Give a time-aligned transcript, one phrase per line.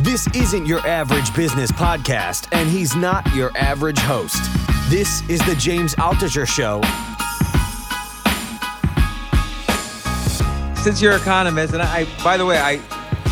[0.00, 4.40] This isn't your average business podcast, and he's not your average host.
[4.88, 6.80] This is the James Altucher Show.
[10.80, 12.76] Since you're an economist, and I, by the way, I,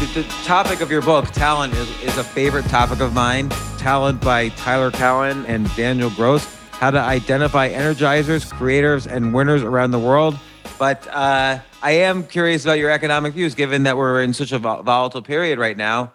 [0.00, 3.50] the, the topic of your book, talent, is, is a favorite topic of mine.
[3.78, 6.44] Talent by Tyler Cowen and Daniel Gross.
[6.72, 10.36] How to identify energizers, creators, and winners around the world.
[10.78, 14.58] But uh, I am curious about your economic views, given that we're in such a
[14.58, 16.12] volatile period right now.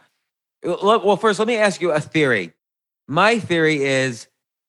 [0.63, 2.53] Well, first, let me ask you a theory.
[3.07, 4.27] My theory is,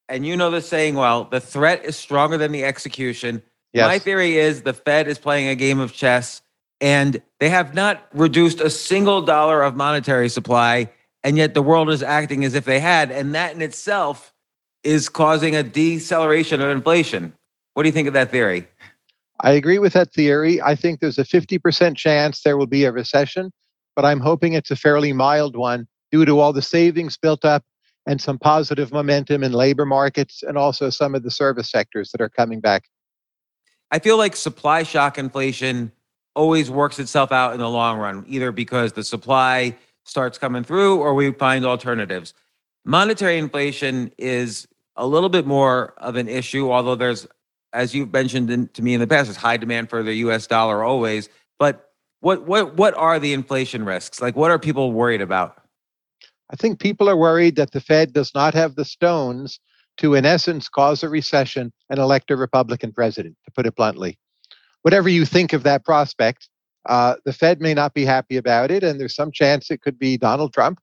[0.08, 3.42] and you know the saying well, the threat is stronger than the execution.
[3.72, 3.86] Yes.
[3.86, 6.42] My theory is the Fed is playing a game of chess
[6.80, 10.90] and they have not reduced a single dollar of monetary supply.
[11.22, 13.10] And yet the world is acting as if they had.
[13.10, 14.32] And that in itself
[14.82, 17.34] is causing a deceleration of inflation.
[17.74, 18.66] What do you think of that theory?
[19.42, 20.60] I agree with that theory.
[20.60, 23.52] I think there's a 50% chance there will be a recession
[23.96, 27.64] but I'm hoping it's a fairly mild one due to all the savings built up
[28.06, 32.20] and some positive momentum in labor markets and also some of the service sectors that
[32.20, 32.84] are coming back.
[33.90, 35.92] I feel like supply shock inflation
[36.34, 40.98] always works itself out in the long run, either because the supply starts coming through
[40.98, 42.32] or we find alternatives.
[42.84, 44.66] Monetary inflation is
[44.96, 47.26] a little bit more of an issue, although there's,
[47.72, 50.46] as you've mentioned in, to me in the past, there's high demand for the US
[50.46, 51.28] dollar always.
[51.58, 54.20] But what what what are the inflation risks?
[54.20, 55.56] Like what are people worried about?
[56.50, 59.60] I think people are worried that the Fed does not have the stones
[59.98, 64.18] to, in essence, cause a recession and elect a Republican president, to put it bluntly.
[64.82, 66.48] Whatever you think of that prospect,
[66.88, 69.98] uh, the Fed may not be happy about it, and there's some chance it could
[69.98, 70.80] be Donald Trump.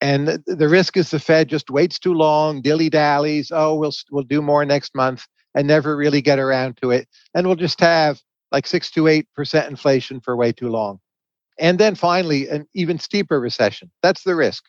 [0.00, 3.52] And the, the risk is the Fed just waits too long, dilly dallies.
[3.52, 7.46] Oh, we'll we'll do more next month, and never really get around to it, and
[7.46, 8.20] we'll just have
[8.50, 11.00] like six to eight percent inflation for way too long.
[11.58, 13.90] And then finally, an even steeper recession.
[14.02, 14.64] That's the risk.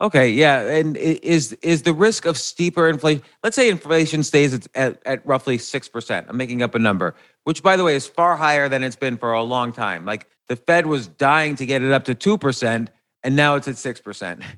[0.00, 3.22] Okay, yeah, and is is the risk of steeper inflation?
[3.44, 6.26] Let's say inflation stays at, at, at roughly six percent.
[6.28, 9.16] I'm making up a number, which, by the way, is far higher than it's been
[9.16, 10.04] for a long time.
[10.04, 12.90] Like the Fed was dying to get it up to two percent,
[13.22, 14.42] and now it's at six percent.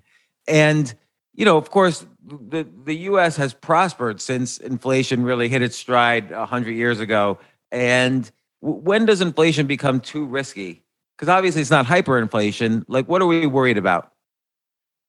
[0.49, 0.95] And
[1.37, 3.37] you know, of course, the the U.S.
[3.37, 7.39] has prospered since inflation really hit its stride hundred years ago.
[7.71, 8.31] And
[8.63, 10.83] w- when does inflation become too risky?
[11.17, 12.85] Because obviously it's not hyperinflation.
[12.89, 14.13] Like, what are we worried about?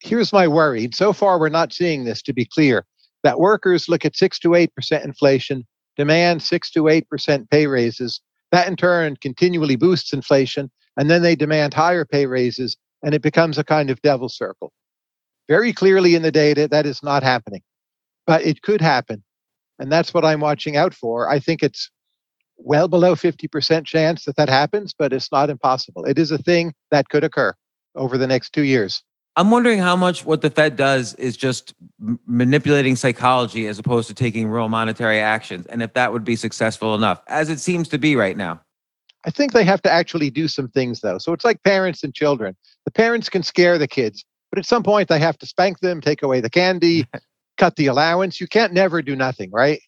[0.01, 0.89] Here's my worry.
[0.93, 2.85] So far, we're not seeing this, to be clear,
[3.23, 8.21] that workers look at 6 to 8% inflation, demand 6 to 8% pay raises.
[8.51, 13.21] That in turn continually boosts inflation, and then they demand higher pay raises, and it
[13.21, 14.71] becomes a kind of devil circle.
[15.47, 17.62] Very clearly in the data, that is not happening,
[18.25, 19.24] but it could happen.
[19.80, 21.30] And that's what I'm watching out for.
[21.30, 21.90] I think it's
[22.58, 26.06] well below 50% chance that that happens, but it's not impossible.
[26.06, 27.53] It is a thing that could occur
[27.96, 29.03] over the next two years.
[29.35, 31.75] I'm wondering how much what the Fed does is just
[32.25, 36.96] manipulating psychology as opposed to taking real monetary actions, and if that would be successful
[36.96, 38.59] enough, as it seems to be right now.
[39.25, 41.19] I think they have to actually do some things, though.
[41.19, 42.56] So it's like parents and children.
[42.85, 46.02] The parents can scare the kids, but at some point they have to spank them,
[46.02, 47.08] take away the candy,
[47.58, 48.40] cut the allowance.
[48.40, 49.80] You can't never do nothing, right?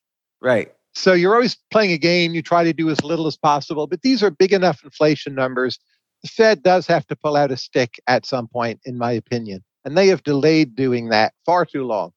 [0.41, 0.71] Right.
[0.95, 2.33] So you're always playing a game.
[2.33, 5.79] You try to do as little as possible, but these are big enough inflation numbers.
[6.23, 9.63] The Fed does have to pull out a stick at some point, in my opinion.
[9.85, 12.11] And they have delayed doing that far too long.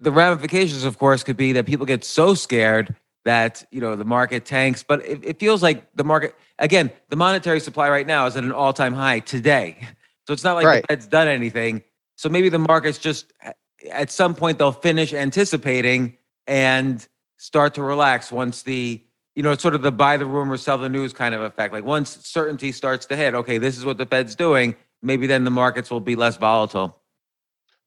[0.00, 2.94] The ramifications, of course, could be that people get so scared
[3.24, 4.82] that you know the market tanks.
[4.82, 8.44] But it, it feels like the market again, the monetary supply right now is at
[8.44, 9.78] an all-time high today.
[10.26, 10.82] So it's not like Right.
[10.82, 11.82] the Fed's done anything.
[12.16, 13.32] So maybe the market's just
[13.90, 17.06] at some point they'll finish anticipating and
[17.36, 19.02] start to relax once the
[19.34, 21.72] you know it's sort of the buy the rumor sell the news kind of effect
[21.74, 25.44] like once certainty starts to hit okay this is what the fed's doing maybe then
[25.44, 27.02] the markets will be less volatile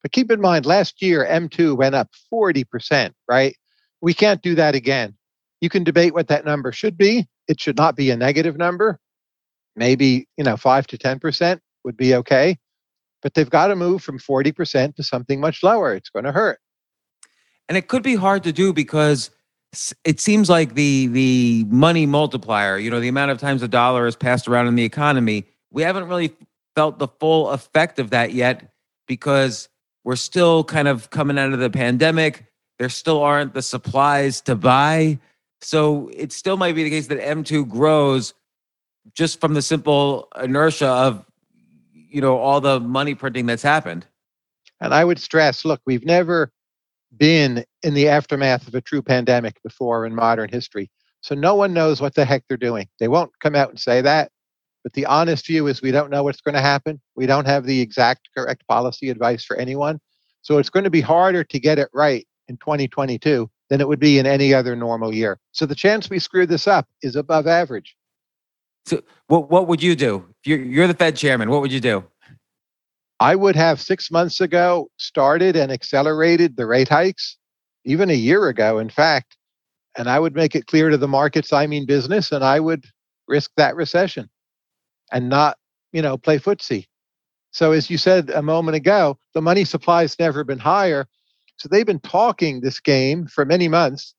[0.04, 3.56] But keep in mind, last year, M2 went up 40%, right?
[4.00, 5.16] We can't do that again.
[5.60, 7.28] You can debate what that number should be.
[7.50, 9.00] It should not be a negative number,
[9.76, 12.58] maybe, you know, 5 to 10% would be okay.
[13.22, 15.94] But they've got to move from 40% to something much lower.
[15.94, 16.60] It's going to hurt.
[17.68, 19.30] And it could be hard to do because
[20.04, 24.08] it seems like the the money multiplier, you know, the amount of times the dollar
[24.08, 26.34] is passed around in the economy, we haven't really
[26.76, 28.72] felt the full effect of that yet
[29.08, 29.70] because
[30.04, 32.46] we're still kind of coming out of the pandemic.
[32.80, 35.20] There still aren't the supplies to buy.
[35.62, 38.34] So it still might be the case that M2 grows
[39.14, 41.26] just from the simple inertia of
[42.10, 44.06] you know all the money printing that's happened.
[44.82, 46.52] And I would stress, look, we've never
[47.18, 50.90] been in the aftermath of a true pandemic before in modern history.
[51.22, 52.88] So no one knows what the heck they're doing.
[53.00, 54.32] They won't come out and say that.
[54.84, 57.02] But the honest view is we don't know what's going to happen.
[57.16, 60.00] We don't have the exact correct policy advice for anyone.
[60.42, 64.00] So it's going to be harder to get it right in 2022 than it would
[64.00, 65.40] be in any other normal year.
[65.52, 67.96] So the chance we screw this up is above average.
[68.90, 70.26] So what what would you do?
[70.44, 72.04] You're, you're the Fed chairman, what would you do?
[73.20, 77.38] I would have six months ago started and accelerated the rate hikes,
[77.86, 79.38] even a year ago, in fact.
[79.96, 82.86] And I would make it clear to the markets I mean business, and I would
[83.28, 84.28] risk that recession
[85.12, 85.58] and not,
[85.92, 86.88] you know, play footsie.
[87.52, 91.08] So, as you said a moment ago, the money supply has never been higher.
[91.58, 94.16] So, they've been talking this game for many months,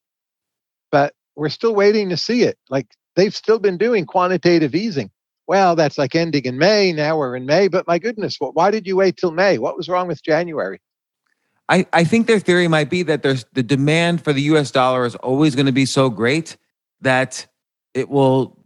[0.92, 2.58] but we're still waiting to see it.
[2.68, 5.10] Like they've still been doing quantitative easing
[5.50, 6.92] well, that's like ending in May.
[6.92, 7.66] Now we're in May.
[7.66, 9.58] But my goodness, well, why did you wait till May?
[9.58, 10.80] What was wrong with January?
[11.68, 15.04] I, I think their theory might be that there's the demand for the US dollar
[15.04, 16.56] is always going to be so great
[17.00, 17.48] that
[17.94, 18.56] it will,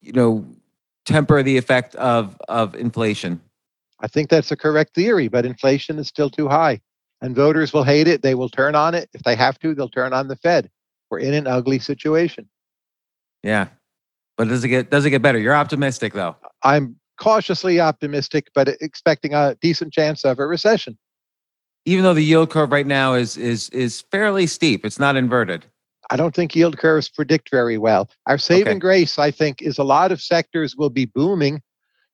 [0.00, 0.46] you know,
[1.04, 3.38] temper the effect of of inflation.
[4.00, 6.80] I think that's a correct theory, but inflation is still too high.
[7.20, 8.22] And voters will hate it.
[8.22, 9.10] They will turn on it.
[9.12, 10.70] If they have to, they'll turn on the Fed.
[11.10, 12.48] We're in an ugly situation.
[13.42, 13.68] Yeah.
[14.36, 15.38] But does it get does it get better?
[15.38, 16.36] You're optimistic though.
[16.62, 20.98] I'm cautiously optimistic, but expecting a decent chance of a recession.
[21.84, 25.66] Even though the yield curve right now is is is fairly steep, it's not inverted.
[26.10, 28.10] I don't think yield curves predict very well.
[28.26, 28.78] Our saving okay.
[28.78, 31.62] grace, I think, is a lot of sectors will be booming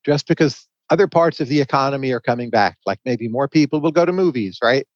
[0.05, 2.79] just because other parts of the economy are coming back.
[2.87, 4.87] Like maybe more people will go to movies, right?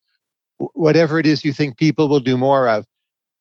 [0.59, 2.87] Whatever it is you think people will do more of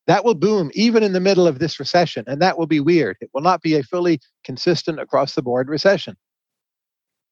[0.08, 2.24] that will boom even in the middle of this recession.
[2.28, 3.18] And that will be weird.
[3.22, 6.16] It will not be a fully consistent across the board recession.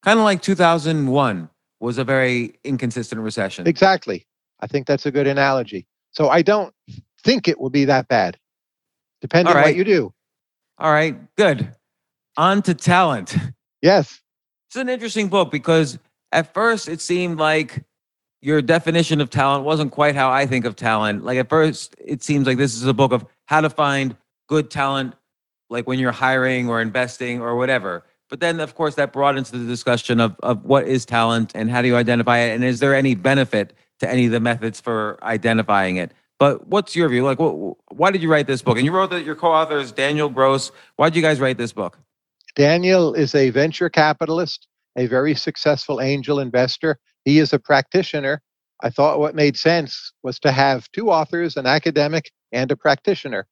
[0.04, 1.50] Kind of like 2001
[1.80, 3.68] was a very inconsistent recession.
[3.68, 4.26] Exactly.
[4.60, 5.88] I think that's a good analogy.
[6.12, 6.74] So I don't
[7.24, 8.38] think it will be that bad,
[9.22, 10.14] depending on what you do.
[10.78, 11.76] All right, good.
[12.38, 13.36] On to talent.
[13.82, 14.22] Yes.
[14.68, 15.98] It's an interesting book because
[16.32, 17.84] at first it seemed like
[18.42, 21.26] your definition of talent wasn't quite how I think of talent.
[21.26, 24.16] Like at first, it seems like this is a book of how to find
[24.48, 25.16] good talent,
[25.70, 28.04] like when you're hiring or investing or whatever.
[28.30, 31.70] But then, of course, that brought into the discussion of, of what is talent and
[31.70, 32.56] how do you identify it?
[32.56, 36.12] And is there any benefit to any of the methods for identifying it?
[36.38, 37.24] But what's your view?
[37.26, 38.78] Like, what, why did you write this book?
[38.78, 40.72] And you wrote that your co author is Daniel Gross.
[40.96, 41.98] Why did you guys write this book?
[42.56, 48.42] Daniel is a venture capitalist, a very successful angel investor he is a practitioner.
[48.82, 53.48] I thought what made sense was to have two authors, an academic and a practitioner.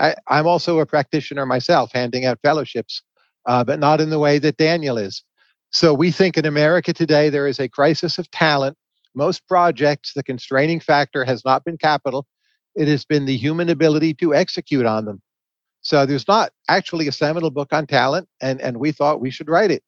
[0.00, 3.02] I, am also a practitioner myself, handing out fellowships,
[3.46, 5.22] uh, but not in the way that Daniel is.
[5.70, 8.76] So we think in America today there is a crisis of talent.
[9.14, 12.26] Most projects, the constraining factor has not been capital,
[12.74, 15.20] it has been the human ability to execute on them.
[15.82, 19.48] So there's not actually a seminal book on talent, and, and we thought we should
[19.48, 19.82] write it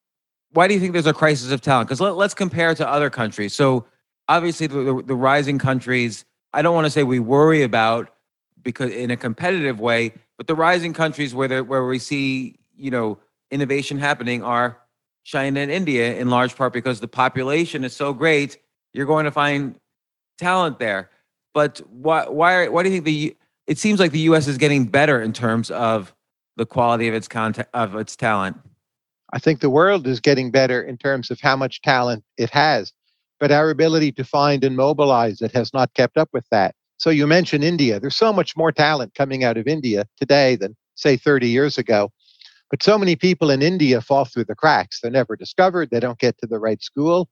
[0.55, 1.89] why do you think there's a crisis of talent?
[1.89, 3.55] Because let, us compare to other countries.
[3.55, 3.85] So
[4.29, 6.25] obviously, the, the, the rising countries.
[6.53, 8.15] I don't want to say we worry about
[8.63, 13.19] because in a competitive way, but the rising countries where where we see you know
[13.51, 14.79] innovation happening are
[15.25, 18.59] China and India in large part because the population is so great.
[18.93, 19.75] You're going to find
[20.39, 21.11] talent there.
[21.53, 24.47] But why why why do you think the it seems like the U.S.
[24.47, 26.15] is getting better in terms of
[26.57, 28.57] the quality of its content of its talent?
[29.35, 32.93] I think the world is getting better in terms of how much talent it has,
[33.41, 36.77] but our ability to find and mobilize it has not kept up with that.
[36.99, 37.99] So you mentioned India.
[37.99, 42.13] There's so much more talent coming out of India today than, say, 30 years ago.
[42.71, 45.01] But so many people in India fall through the cracks.
[45.01, 47.29] They're never discovered, they don't get to the right school.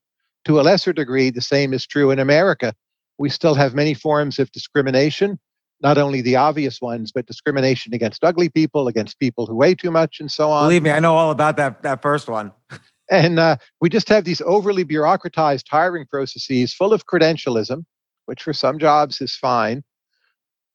[0.47, 2.75] To a lesser degree, the same is true in America.
[3.19, 5.39] We still have many forms of discrimination
[5.83, 9.91] not only the obvious ones, but discrimination against ugly people, against people who weigh too
[9.91, 10.65] much, and so on.
[10.65, 12.53] Believe me, I know all about that that first one.
[13.11, 17.85] and uh, we just have these overly bureaucratized hiring processes full of credentialism,
[18.27, 19.83] which for some jobs is fine.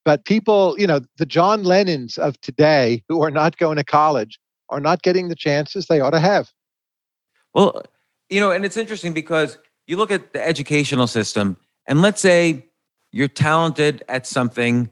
[0.06, 4.40] But people, you know, the John Lennons of today who are not going to college
[4.70, 6.50] are not getting the chances they ought to have.
[7.54, 7.84] Well,
[8.30, 12.68] you know, and it's interesting because you look at the educational system, and let's say
[13.12, 14.90] you're talented at something,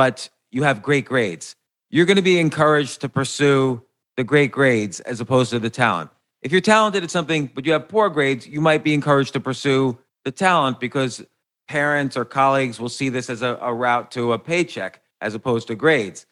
[0.00, 1.56] but you have great grades.
[1.90, 3.82] You're going to be encouraged to pursue
[4.16, 6.08] the great grades as opposed to the talent.
[6.40, 9.40] If you're talented at something, but you have poor grades, you might be encouraged to
[9.40, 11.22] pursue the talent because
[11.68, 15.68] parents or colleagues will see this as a, a route to a paycheck as opposed
[15.68, 16.24] to grades.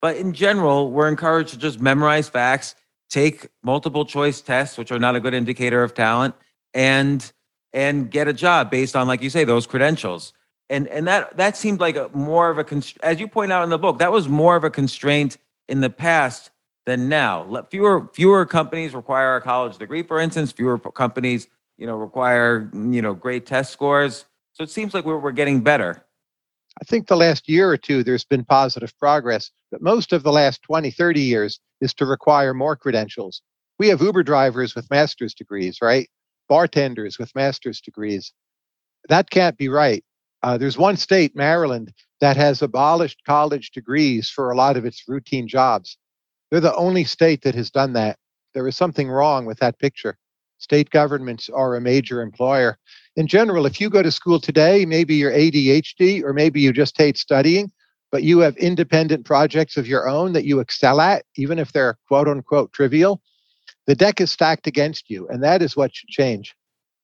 [0.00, 2.76] But in general, we're encouraged to just memorize facts,
[3.10, 6.36] take multiple choice tests, which are not a good indicator of talent,
[6.74, 7.32] and
[7.72, 10.32] and get a job based on, like you say, those credentials.
[10.68, 13.62] And and that that seemed like a more of a const- as you point out
[13.62, 16.50] in the book, that was more of a constraint in the past
[16.86, 17.64] than now.
[17.70, 20.52] Fewer fewer companies require a college degree, for instance.
[20.52, 24.24] Fewer companies, you know, require you know great test scores.
[24.54, 26.04] So it seems like we're we're getting better.
[26.80, 30.32] I think the last year or two there's been positive progress, but most of the
[30.32, 33.40] last 20, 30 years is to require more credentials.
[33.78, 36.08] We have Uber drivers with master's degrees, right?
[36.48, 38.32] Bartenders with master's degrees.
[39.08, 40.04] That can't be right.
[40.46, 45.02] Uh, there's one state, Maryland, that has abolished college degrees for a lot of its
[45.08, 45.98] routine jobs.
[46.48, 48.16] They're the only state that has done that.
[48.54, 50.16] There is something wrong with that picture.
[50.58, 52.78] State governments are a major employer.
[53.16, 56.96] In general, if you go to school today, maybe you're ADHD or maybe you just
[56.96, 57.72] hate studying,
[58.12, 61.98] but you have independent projects of your own that you excel at, even if they're
[62.06, 63.20] quote unquote trivial,
[63.88, 65.26] the deck is stacked against you.
[65.26, 66.54] And that is what should change.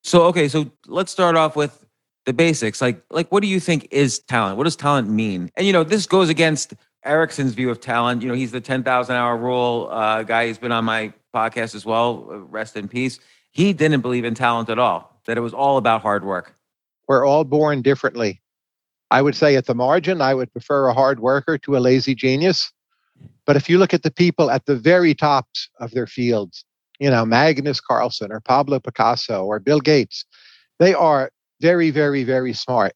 [0.04, 1.81] So, okay, so let's start off with
[2.24, 2.80] the basics.
[2.80, 4.56] Like, like what do you think is talent?
[4.56, 5.50] What does talent mean?
[5.56, 6.74] And, you know, this goes against
[7.04, 8.22] Ericsson's view of talent.
[8.22, 10.46] You know, he's the 10,000 hour rule uh, guy.
[10.46, 12.28] He's been on my podcast as well.
[12.30, 13.18] Uh, rest in peace.
[13.50, 16.54] He didn't believe in talent at all, that it was all about hard work.
[17.08, 18.40] We're all born differently.
[19.10, 22.14] I would say at the margin, I would prefer a hard worker to a lazy
[22.14, 22.72] genius.
[23.44, 26.64] But if you look at the people at the very tops of their fields,
[26.98, 30.24] you know, Magnus Carlsen or Pablo Picasso or Bill Gates,
[30.78, 31.30] they are
[31.62, 32.92] very, very, very smart.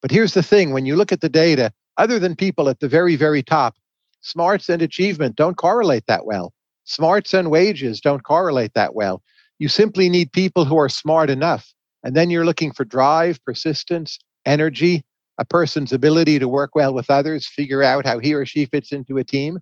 [0.00, 2.88] But here's the thing when you look at the data, other than people at the
[2.88, 3.76] very, very top,
[4.22, 6.52] smarts and achievement don't correlate that well.
[6.84, 9.22] Smarts and wages don't correlate that well.
[9.58, 11.72] You simply need people who are smart enough.
[12.02, 15.02] And then you're looking for drive, persistence, energy,
[15.36, 18.92] a person's ability to work well with others, figure out how he or she fits
[18.92, 19.58] into a team,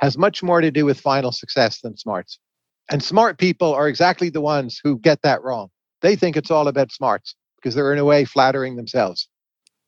[0.00, 2.38] has much more to do with final success than smarts.
[2.90, 5.68] And smart people are exactly the ones who get that wrong.
[6.02, 9.28] They think it's all about smarts because they're in a way flattering themselves.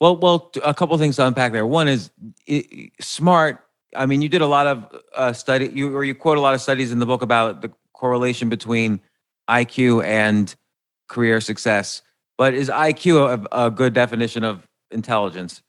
[0.01, 1.67] Well, well, a couple things to unpack there.
[1.67, 2.11] One is
[2.47, 3.61] it, smart.
[3.97, 6.55] I mean, you did a lot of uh, study, you or you quote a lot
[6.55, 9.01] of studies in the book about the correlation between
[9.49, 10.55] IQ and
[11.09, 12.03] career success.
[12.37, 15.63] But is IQ a, a good definition of intelligence?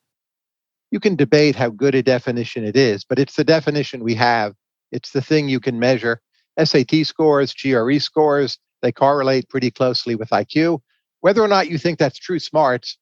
[0.91, 4.53] You can debate how good a definition it is, but it's the definition we have.
[4.91, 6.21] It's the thing you can measure.
[6.63, 10.79] SAT scores, GRE scores, they correlate pretty closely with IQ.
[11.25, 12.99] Whether or not you think that's true smarts,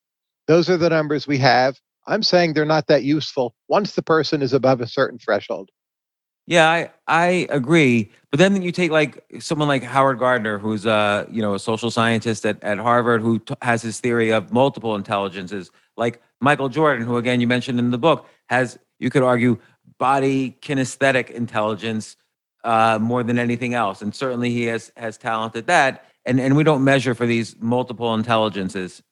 [0.48, 1.78] those are the numbers we have.
[2.08, 5.72] I'm saying they're not that useful once the person is above a certain threshold.
[6.48, 8.10] Yeah, I I agree.
[8.32, 11.92] But then you take like someone like Howard Gardner, who's uh you know a social
[11.92, 15.70] scientist at, at Harvard, who t- has his theory of multiple intelligences.
[15.98, 19.58] Like Michael Jordan, who again you mentioned in the book, has you could argue
[20.00, 22.16] body kinesthetic intelligence
[22.64, 26.06] uh, more than anything else, and certainly he has has talent at that.
[26.26, 29.04] And and we don't measure for these multiple intelligences.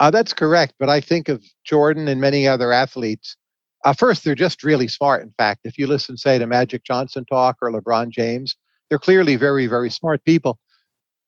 [0.00, 0.74] Uh, that's correct.
[0.78, 3.36] But I think of Jordan and many other athletes.
[3.84, 5.22] Uh, first, they're just really smart.
[5.22, 8.56] In fact, if you listen, say, to Magic Johnson talk or LeBron James,
[8.88, 10.58] they're clearly very, very smart people.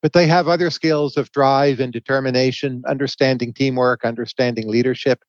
[0.02, 5.22] But they have other skills of drive and determination, understanding teamwork, understanding leadership.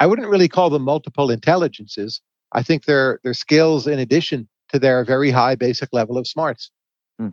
[0.00, 2.20] I wouldn't really call them multiple intelligences.
[2.52, 6.70] I think they're, they're skills in addition to their very high basic level of smarts.
[7.18, 7.30] Hmm.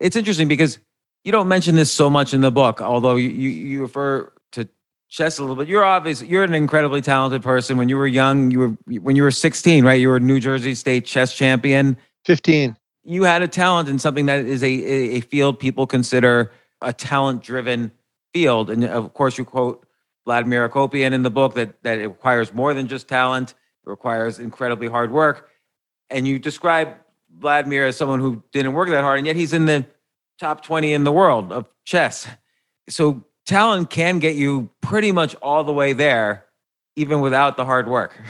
[0.00, 0.78] It's interesting because
[1.24, 4.68] you don't mention this so much in the book, although you, you, you refer to
[5.08, 5.68] chess a little bit.
[5.68, 6.22] You're obvious.
[6.22, 7.78] You're an incredibly talented person.
[7.78, 10.00] When you were young, you were when you were 16, right?
[10.00, 11.96] You were New Jersey State chess champion.
[12.26, 12.76] 15.
[13.04, 16.52] You had a talent in something that is a a field people consider
[16.82, 17.90] a talent driven
[18.34, 19.86] field, and of course, you quote
[20.26, 23.54] Vladimir Akopian in the book that that it requires more than just talent.
[23.86, 25.48] It requires incredibly hard work,
[26.10, 26.96] and you describe
[27.38, 29.86] Vladimir as someone who didn't work that hard, and yet he's in the
[30.38, 32.26] top 20 in the world of chess.
[32.88, 36.46] So talent can get you pretty much all the way there,
[36.96, 38.20] even without the hard work.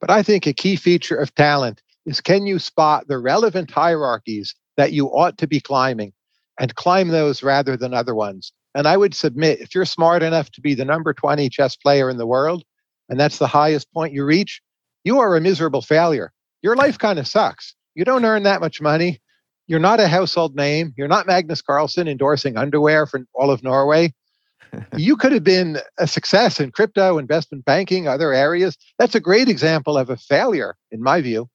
[0.00, 4.54] But I think a key feature of talent is can you spot the relevant hierarchies
[4.76, 6.12] that you ought to be climbing
[6.60, 8.52] and climb those rather than other ones?
[8.74, 12.08] And I would submit if you're smart enough to be the number 20 chess player
[12.08, 12.62] in the world,
[13.08, 14.60] and that's the highest point you reach,
[15.04, 16.32] you are a miserable failure.
[16.62, 17.74] Your life kind of sucks.
[17.94, 19.20] You don't earn that much money.
[19.68, 20.94] You're not a household name.
[20.96, 24.14] You're not Magnus Carlsen endorsing underwear for all of Norway.
[24.96, 28.76] you could have been a success in crypto, investment banking, other areas.
[28.98, 31.48] That's a great example of a failure, in my view.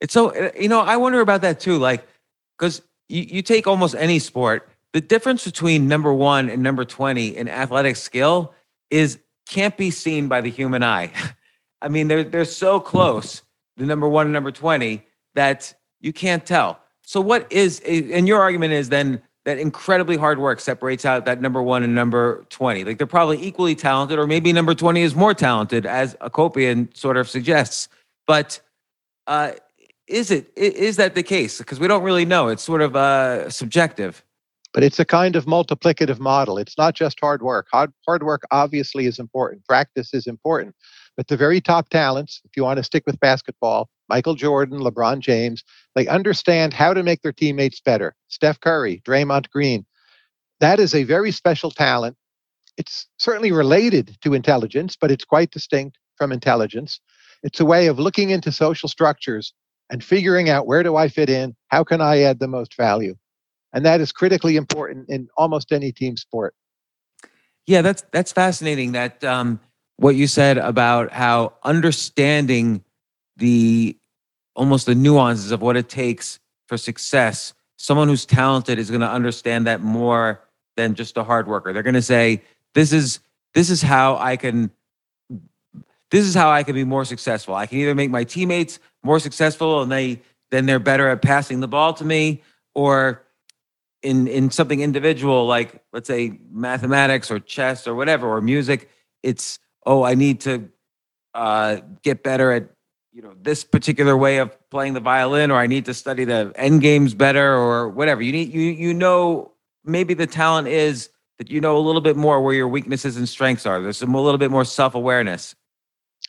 [0.00, 1.78] It's so, uh, you know, I wonder about that too.
[1.78, 2.06] Like,
[2.58, 7.36] because you, you take almost any sport, the difference between number one and number 20
[7.36, 8.54] in athletic skill
[8.90, 11.10] is can't be seen by the human eye.
[11.82, 13.42] I mean, they're, they're so close,
[13.76, 15.02] the number one and number 20,
[15.34, 16.80] that you can't tell.
[17.04, 21.40] So, what is, and your argument is then that incredibly hard work separates out that
[21.40, 22.84] number one and number 20.
[22.84, 27.16] Like they're probably equally talented, or maybe number 20 is more talented, as Akopian sort
[27.16, 27.88] of suggests.
[28.26, 28.60] But
[29.26, 29.52] uh,
[30.06, 31.58] is it is that the case?
[31.58, 32.48] Because we don't really know.
[32.48, 34.24] It's sort of uh, subjective.
[34.72, 36.58] But it's a kind of multiplicative model.
[36.58, 37.68] It's not just hard work.
[37.70, 39.64] Hard, hard work obviously is important.
[39.66, 40.74] Practice is important.
[41.16, 45.20] But the very top talents, if you want to stick with basketball, Michael Jordan, LeBron
[45.20, 48.14] James, they understand how to make their teammates better.
[48.28, 49.86] Steph Curry, Draymond Green.
[50.60, 52.16] That is a very special talent.
[52.76, 57.00] It's certainly related to intelligence, but it's quite distinct from intelligence.
[57.42, 59.52] It's a way of looking into social structures
[59.90, 61.54] and figuring out where do I fit in?
[61.68, 63.14] How can I add the most value?
[63.72, 66.54] And that is critically important in almost any team sport.
[67.66, 68.92] Yeah, that's that's fascinating.
[68.92, 69.60] That um,
[69.96, 72.84] what you said about how understanding
[73.36, 73.96] the
[74.56, 77.52] almost the nuances of what it takes for success.
[77.76, 80.40] Someone who's talented is going to understand that more
[80.76, 81.72] than just a hard worker.
[81.72, 82.42] They're going to say,
[82.74, 83.20] "This is
[83.54, 84.70] this is how I can
[86.10, 87.54] this is how I can be more successful.
[87.54, 90.20] I can either make my teammates more successful and they
[90.50, 92.42] then they're better at passing the ball to me
[92.74, 93.24] or
[94.02, 98.90] in in something individual like let's say mathematics or chess or whatever or music
[99.22, 100.68] it's oh I need to
[101.34, 102.68] uh, get better at
[103.12, 106.52] you know this particular way of playing the violin or i need to study the
[106.56, 108.22] end games better or whatever.
[108.22, 109.52] You need you you know
[109.84, 113.28] maybe the talent is that you know a little bit more where your weaknesses and
[113.28, 113.80] strengths are.
[113.80, 115.54] There's some a little bit more self-awareness.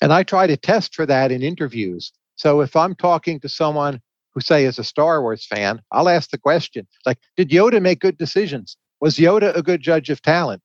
[0.01, 2.11] And i try to test for that in interviews.
[2.35, 3.99] So if i'm talking to someone
[4.33, 7.99] who say is a star wars fan i'll ask the question like did yoda make
[7.99, 8.77] good decisions?
[9.01, 10.61] Was yoda a good judge of talent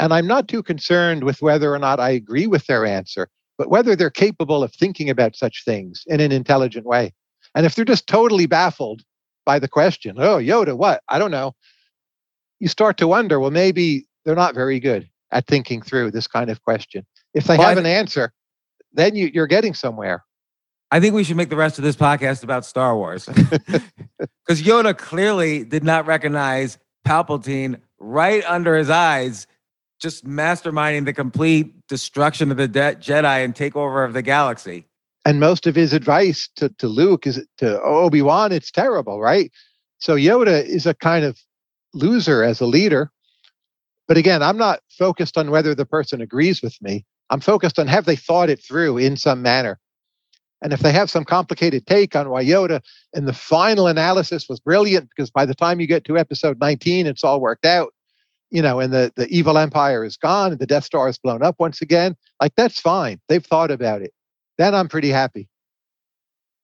[0.00, 3.28] and i'm not too concerned with whether or not i agree with their answer
[3.60, 7.12] but whether they're capable of thinking about such things in an intelligent way.
[7.54, 9.02] And if they're just totally baffled
[9.44, 11.02] by the question, oh, Yoda, what?
[11.10, 11.52] I don't know.
[12.58, 16.48] You start to wonder, well, maybe they're not very good at thinking through this kind
[16.48, 17.04] of question.
[17.34, 18.32] If they well, have an answer,
[18.94, 20.24] then you, you're getting somewhere.
[20.90, 23.28] I think we should make the rest of this podcast about Star Wars.
[24.46, 29.46] Because Yoda clearly did not recognize Palpatine right under his eyes
[30.00, 34.86] just masterminding the complete destruction of the de- Jedi and takeover of the galaxy.
[35.24, 39.52] And most of his advice to, to Luke is to Obi Wan, it's terrible, right?
[39.98, 41.38] So Yoda is a kind of
[41.92, 43.10] loser as a leader.
[44.08, 47.04] But again, I'm not focused on whether the person agrees with me.
[47.28, 49.78] I'm focused on have they thought it through in some manner.
[50.62, 52.80] And if they have some complicated take on why Yoda
[53.14, 57.06] and the final analysis was brilliant, because by the time you get to episode 19,
[57.06, 57.94] it's all worked out,
[58.50, 61.42] you know, and the, the evil empire is gone and the Death Star is blown
[61.42, 63.20] up once again, like that's fine.
[63.28, 64.12] They've thought about it.
[64.58, 65.48] Then I'm pretty happy.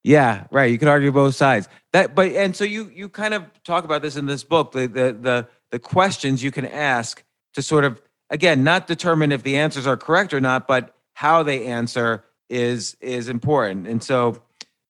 [0.05, 0.71] Yeah, right.
[0.71, 1.69] You can argue both sides.
[1.93, 4.87] That, but and so you you kind of talk about this in this book, the
[4.87, 9.57] the the the questions you can ask to sort of again not determine if the
[9.57, 13.89] answers are correct or not, but how they answer is is important.
[13.89, 14.41] And so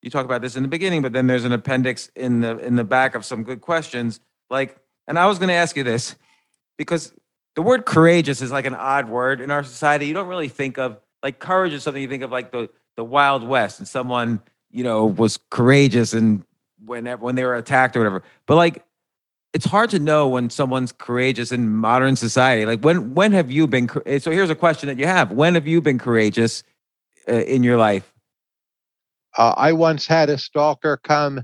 [0.02, 2.76] you talk about this in the beginning, but then there's an appendix in the in
[2.76, 4.20] the back of some good questions.
[4.50, 4.76] Like,
[5.08, 6.16] and I was going to ask you this
[6.76, 7.12] because
[7.54, 10.06] the word courageous is like an odd word in our society.
[10.06, 13.04] You don't really think of like courage is something you think of like the the
[13.04, 16.44] Wild West and someone you know was courageous and
[16.84, 18.22] whenever when they were attacked or whatever.
[18.46, 18.84] But like
[19.54, 22.66] it's hard to know when someone's courageous in modern society.
[22.66, 23.88] Like when when have you been?
[24.20, 26.62] So here's a question that you have: When have you been courageous
[27.26, 28.12] uh, in your life?
[29.38, 31.42] Uh, I once had a stalker come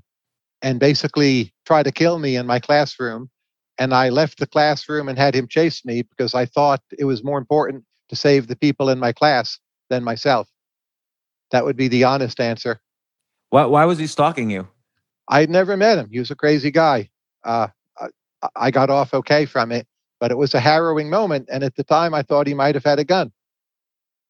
[0.61, 3.31] and basically try to kill me in my classroom
[3.83, 7.25] and I left the classroom and had him chase me because I thought it was
[7.25, 9.59] more important to save the people in my class
[9.91, 10.49] than myself.
[11.51, 12.81] That would be the honest answer.
[13.51, 14.69] Why, why was he stalking you?
[15.29, 16.09] I'd never met him.
[16.13, 17.11] He was a crazy guy.
[17.43, 17.69] Uh,
[18.55, 19.89] I got off okay from it,
[20.21, 21.49] but it was a harrowing moment.
[21.51, 23.33] And at the time, I thought he might have had a gun.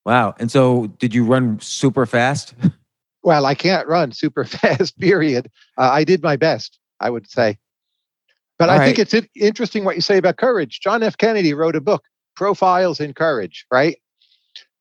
[0.07, 0.35] Wow.
[0.39, 2.55] And so, did you run super fast?
[3.25, 5.49] Well, I can't run super fast, period.
[5.79, 7.57] Uh, I did my best, I would say.
[8.59, 8.97] But All I right.
[8.97, 10.81] think it's interesting what you say about courage.
[10.83, 11.17] John F.
[11.19, 12.05] Kennedy wrote a book,
[12.37, 13.99] Profiles in Courage, right?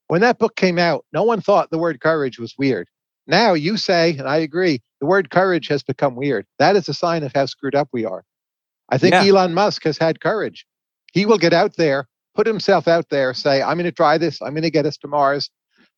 [0.07, 2.87] When that book came out, no one thought the word courage was weird.
[3.27, 6.45] Now you say, and I agree, the word courage has become weird.
[6.59, 8.23] That is a sign of how screwed up we are.
[8.89, 9.23] I think Yeah.
[9.23, 10.65] Elon Musk has had courage.
[11.13, 14.41] He will get out there, put himself out there, say, I'm going to try this.
[14.41, 15.49] I'm going to get us to Mars.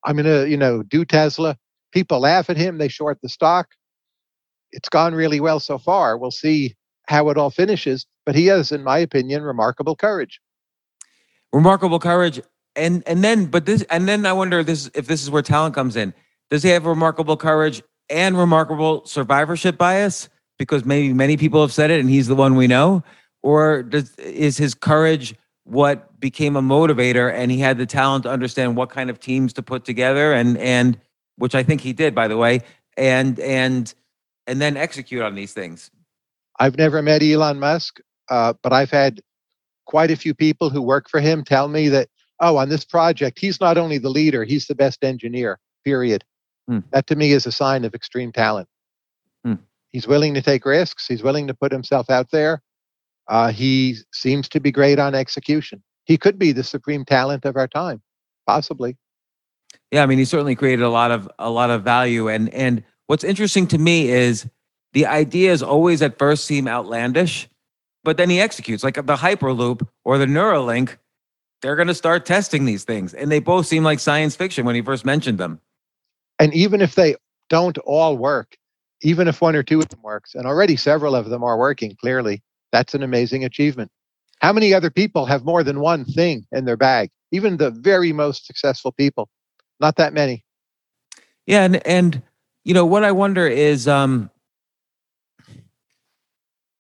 [0.06, 1.58] I'm going to, you know, do Tesla.
[1.92, 2.78] People laugh at him.
[2.78, 3.70] They short the stock.
[4.72, 6.18] It's gone really well so far.
[6.18, 6.76] We'll see
[7.08, 8.06] how it all finishes.
[8.26, 10.40] But he has, in my opinion, remarkable courage.
[11.54, 12.42] remarkable courage
[12.76, 15.76] and and then but this and then i wonder this if this is where talent
[15.76, 16.14] comes in
[16.50, 21.92] does he have remarkable courage and remarkable survivorship bias because maybe many people have said
[21.92, 23.04] it and he's the one we know
[23.44, 25.36] or does is his courage
[25.66, 29.54] what became a motivator and he had the talent to understand what kind of teams
[29.54, 31.00] to put together and and
[31.38, 32.60] which i think he did by the way
[32.98, 33.94] and and
[34.48, 35.92] and then execute on these things
[36.60, 39.22] I've never met Elon Musk, uh, but I've had
[39.86, 43.40] quite a few people who work for him tell me that, oh, on this project,
[43.40, 46.24] he's not only the leader, he's the best engineer, period.
[46.68, 46.80] Hmm.
[46.92, 48.68] That to me is a sign of extreme talent.
[49.44, 49.56] Hmm.
[49.92, 52.62] He's willing to take risks, he's willing to put himself out there.
[53.28, 55.82] Uh, he seems to be great on execution.
[56.06, 58.02] He could be the supreme talent of our time,
[58.46, 58.98] possibly.
[59.92, 62.84] Yeah, I mean, he certainly created a lot of a lot of value, and and
[63.08, 64.50] what's interesting to me is
[64.94, 67.50] the ideas always at first seem outlandish,
[68.04, 70.98] but then he executes like the Hyperloop or the Neuralink.
[71.62, 74.76] They're going to start testing these things, and they both seem like science fiction when
[74.76, 75.60] he first mentioned them.
[76.40, 77.16] And even if they
[77.50, 78.58] don't all work,
[79.02, 81.96] even if one or two of them works, and already several of them are working
[81.96, 83.92] clearly, that's an amazing achievement.
[84.40, 87.10] How many other people have more than one thing in their bag?
[87.32, 89.30] Even the very most successful people,
[89.80, 90.44] not that many.
[91.46, 92.22] Yeah, and and
[92.66, 94.30] you know what I wonder is, um,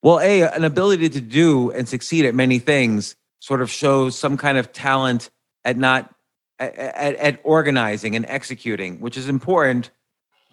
[0.03, 4.37] well, a an ability to do and succeed at many things sort of shows some
[4.37, 5.31] kind of talent
[5.65, 6.13] at not
[6.59, 9.89] at, at, at organizing and executing, which is important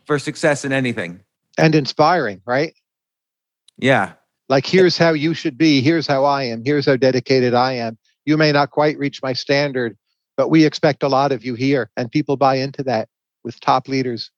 [0.06, 1.20] for success in anything.
[1.58, 2.72] And inspiring, right?
[3.76, 4.12] Yeah,
[4.50, 5.80] Like, here's how you should be.
[5.80, 6.64] Here's how I am.
[6.64, 7.96] Here's how dedicated I am.
[8.24, 9.96] You may not quite reach my standard,
[10.36, 11.88] but we expect a lot of you here.
[11.96, 13.08] And people buy into that
[13.44, 14.32] with top leaders.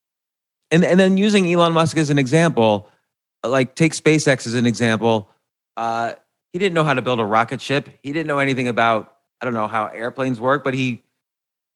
[0.71, 2.91] and and then using Elon Musk as an example,
[3.49, 5.29] like take SpaceX as an example.
[5.77, 6.15] Uh,
[6.53, 7.89] he didn't know how to build a rocket ship.
[8.03, 11.03] He didn't know anything about I don't know how airplanes work, but he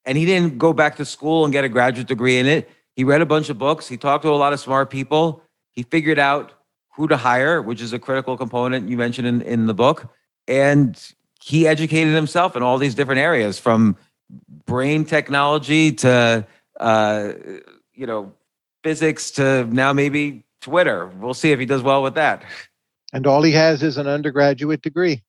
[0.04, 2.70] and he didn't go back to school and get a graduate degree in it.
[2.94, 3.88] He read a bunch of books.
[3.88, 5.42] He talked to a lot of smart people.
[5.72, 6.52] He figured out
[6.94, 10.08] who to hire, which is a critical component you mentioned in, in the book.
[10.48, 10.98] And
[11.42, 13.96] he educated himself in all these different areas from
[14.64, 16.46] brain technology to
[16.80, 17.32] uh,
[17.94, 18.32] you know
[18.82, 21.06] physics to now maybe Twitter.
[21.20, 22.42] We'll see if he does well with that.
[23.12, 25.22] And all he has is an undergraduate degree.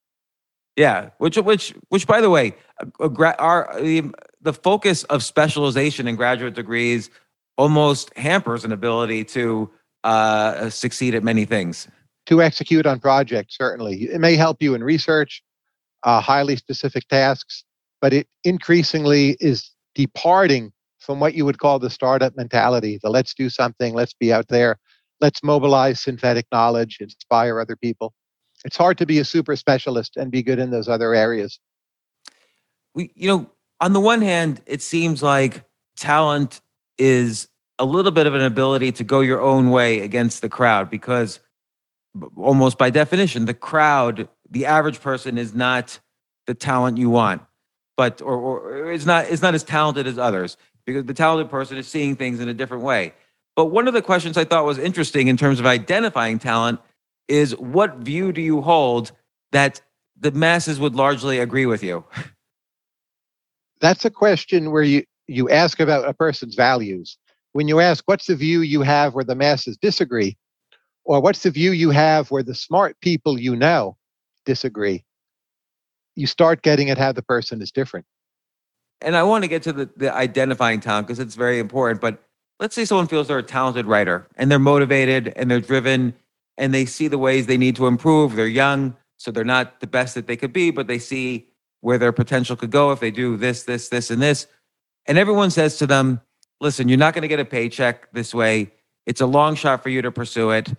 [0.75, 5.21] Yeah, which which which by the way, a, a gra- our the, the focus of
[5.23, 7.09] specialization in graduate degrees
[7.55, 9.69] almost hampers an ability to
[10.03, 11.87] uh, succeed at many things.
[12.27, 14.03] to execute on projects, certainly.
[14.11, 15.41] It may help you in research,
[16.03, 17.63] uh, highly specific tasks,
[18.01, 23.33] but it increasingly is departing from what you would call the startup mentality the let's
[23.33, 24.77] do something, let's be out there,
[25.21, 28.13] let's mobilize synthetic knowledge, inspire other people.
[28.65, 31.59] It's hard to be a super specialist and be good in those other areas.
[32.93, 33.49] we you know
[33.79, 35.63] on the one hand it seems like
[35.97, 36.61] talent
[36.97, 37.47] is
[37.79, 41.39] a little bit of an ability to go your own way against the crowd because
[42.35, 45.99] almost by definition the crowd the average person is not
[46.47, 47.41] the talent you want
[47.95, 51.77] but or, or is not is not as talented as others because the talented person
[51.77, 53.13] is seeing things in a different way
[53.57, 56.79] but one of the questions i thought was interesting in terms of identifying talent
[57.27, 59.11] is what view do you hold
[59.51, 59.81] that
[60.19, 62.05] the masses would largely agree with you
[63.81, 67.17] That's a question where you, you ask about a person's values.
[67.53, 70.37] When you ask, what's the view you have where the masses disagree?
[71.05, 73.97] Or what's the view you have where the smart people you know
[74.45, 75.05] disagree?
[76.15, 78.05] You start getting at how the person is different.
[79.01, 82.01] and I want to get to the, the identifying talent because it's very important.
[82.01, 82.23] But
[82.59, 86.13] let's say someone feels they're a talented writer and they're motivated and they're driven
[86.57, 88.35] and they see the ways they need to improve.
[88.35, 91.47] They're young, so they're not the best that they could be, but they see
[91.81, 94.47] where their potential could go if they do this, this, this, and this.
[95.05, 96.21] And everyone says to them,
[96.59, 98.73] listen, you're not going to get a paycheck this way.
[99.05, 100.73] It's a long shot for you to pursue it.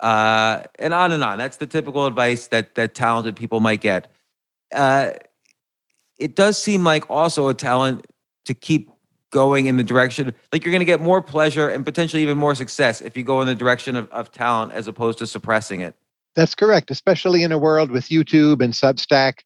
[0.00, 1.38] Uh, and on and on.
[1.38, 4.10] That's the typical advice that that talented people might get.
[4.74, 5.12] Uh,
[6.18, 8.06] it does seem like also a talent
[8.46, 8.90] to keep
[9.32, 12.54] going in the direction like you're going to get more pleasure and potentially even more
[12.54, 15.96] success if you go in the direction of, of talent as opposed to suppressing it
[16.36, 19.40] That's correct, especially in a world with YouTube and Substack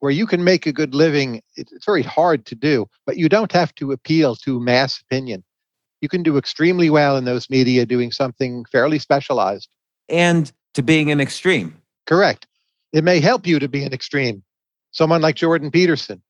[0.00, 1.42] where you can make a good living.
[1.56, 5.42] It's very hard to do, but you don't have to appeal to mass opinion.
[6.02, 9.68] you can do extremely well in those media doing something fairly specialized.
[10.08, 11.80] And to being an extreme.
[12.06, 12.46] Correct.
[12.92, 14.42] It may help you to be an extreme.
[14.92, 16.22] Someone like Jordan Peterson.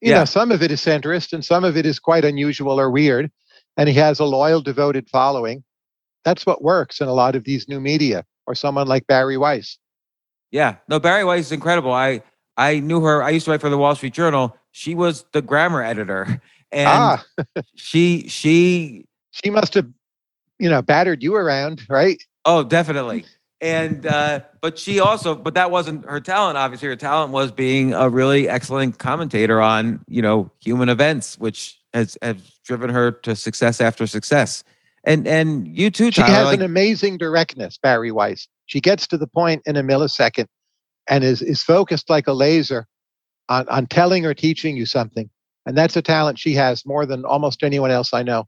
[0.00, 0.18] You Yeah.
[0.20, 3.30] know, some of it is centrist and some of it is quite unusual or weird.
[3.76, 5.62] And he has a loyal, devoted following.
[6.24, 8.24] That's what works in a lot of these new media.
[8.46, 9.78] Or someone like Bari Weiss.
[10.52, 10.76] Yeah.
[10.88, 11.92] No, Bari Weiss is incredible.
[11.92, 12.22] I
[12.56, 13.22] I knew her.
[13.22, 14.56] I used to write for the Wall Street Journal.
[14.70, 16.40] She was the grammar editor.
[16.72, 17.24] And ah,
[17.76, 19.86] she she she must have,
[20.58, 22.20] you know, battered you around, right?
[22.44, 23.24] oh definitely.
[23.60, 27.94] And uh but she also but that wasn't her talent obviously her talent was being
[27.94, 33.34] a really excellent commentator on, you know, human events which has has driven her to
[33.34, 34.62] success after success.
[35.04, 38.46] And and you too She has like- an amazing directness, Bari Weiss.
[38.66, 40.46] She gets to the point in a millisecond
[41.08, 42.86] and is, is focused like a laser
[43.48, 45.30] on, on telling or teaching you something.
[45.64, 48.46] And that's a talent she has more than almost anyone else I know.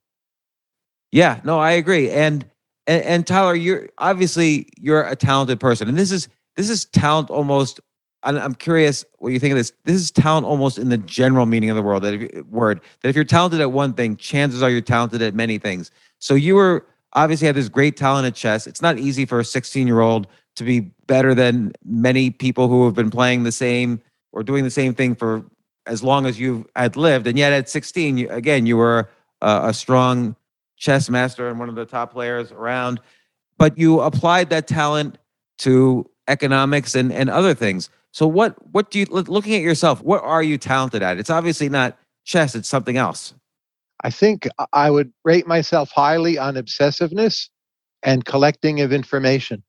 [1.12, 2.10] Yeah, no, I agree.
[2.10, 2.44] And,
[2.88, 7.30] and and Tyler, you're obviously you're a talented person, and this is this is talent
[7.30, 7.80] almost.
[8.24, 9.72] I'm, curious what you think of this.
[9.84, 12.02] This is talent almost in the general meaning of the world.
[12.02, 15.34] That if, word that if you're talented at one thing, chances are you're talented at
[15.34, 15.92] many things.
[16.18, 18.66] So you were obviously had this great talent at chess.
[18.66, 22.84] It's not easy for a 16 year old to be better than many people who
[22.86, 25.44] have been playing the same or doing the same thing for
[25.86, 27.28] as long as you had lived.
[27.28, 29.08] And yet at 16, you, again, you were
[29.40, 30.34] a, a strong
[30.78, 33.00] chess master and one of the top players around.
[33.58, 35.18] But you applied that talent
[35.58, 37.90] to economics and, and other things.
[38.12, 40.02] So what what do you looking at yourself?
[40.02, 41.18] What are you talented at?
[41.18, 42.54] It's obviously not chess.
[42.54, 43.34] It's something else.
[44.04, 47.48] I think I- I would rate myself highly on obsessiveness
[48.02, 49.62] and collecting of information.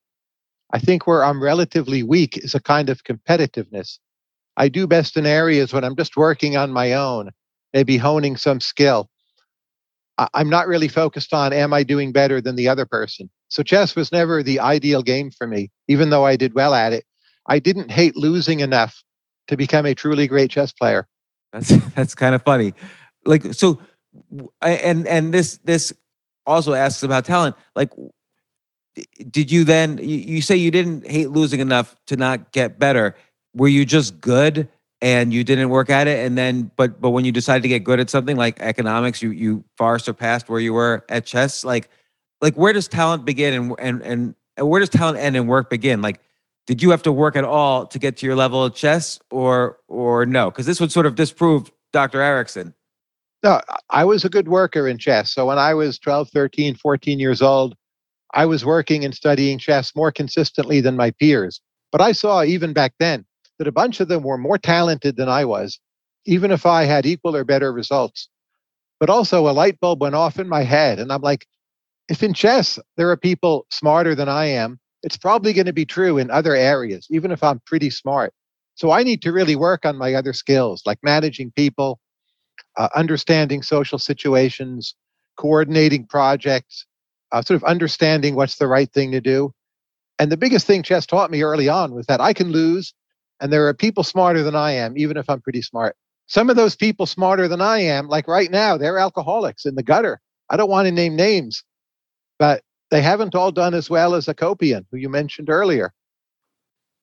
[0.71, 3.97] I think where I'm relatively weak is a kind of competitiveness.
[4.55, 7.31] I do best in areas when I'm just working on my own,
[7.73, 9.09] maybe honing some skill.
[10.33, 13.29] I'm not really focused on am I doing better than the other person.
[13.47, 16.93] So chess was never the ideal game for me, even though I did well at
[16.93, 17.05] it.
[17.47, 19.03] I didn't hate losing enough
[19.47, 21.07] to become a truly great chess player.
[21.53, 22.73] That's that's kind of funny.
[23.25, 23.79] Like so,
[24.61, 25.93] and and this this
[26.45, 27.55] also asks about talent.
[27.75, 27.91] Like,
[29.29, 29.97] did you then?
[29.97, 33.15] You, you say you didn't hate losing enough to not get better.
[33.55, 34.69] Were you just good
[35.01, 36.25] and you didn't work at it?
[36.25, 39.31] And then, but but when you decided to get good at something like economics, you
[39.31, 41.63] you far surpassed where you were at chess.
[41.63, 41.89] Like,
[42.41, 46.01] like where does talent begin and and and where does talent end and work begin?
[46.01, 46.21] Like,
[46.69, 49.79] did you have to work at all to get to your level of chess or
[49.87, 52.75] or no because this would sort of disprove dr ericsson
[53.41, 53.59] No,
[53.89, 55.33] I was a good worker in chess.
[55.33, 57.75] So when I was 12, 13, 14 years old,
[58.35, 61.59] I was working and studying chess more consistently than my peers.
[61.91, 63.25] But I saw even back then
[63.59, 65.79] that a bunch of them were more talented than I was,
[66.25, 68.29] even if I had equal or better results.
[68.99, 70.99] But also a light bulb went off in my head.
[70.99, 71.45] And I'm like,
[72.09, 75.85] if in chess there are people smarter than I am, it's probably going to be
[75.85, 78.33] true in other areas, even if I'm pretty smart.
[78.75, 81.99] So I need to really work on my other skills, like managing people,
[82.77, 84.95] uh, understanding social situations,
[85.37, 86.85] coordinating projects,
[87.31, 89.53] uh, sort of understanding what's the right thing to do.
[90.17, 92.93] And the biggest thing chess taught me early on was that I can lose,
[93.41, 95.95] and there are people smarter than I am, even if I'm pretty smart.
[96.27, 99.83] Some of those people smarter than I am, like right now, they're alcoholics in the
[99.83, 100.19] gutter.
[100.49, 101.63] I don't want to name names,
[102.37, 105.93] but they haven't all done as well as Akopian, who you mentioned earlier.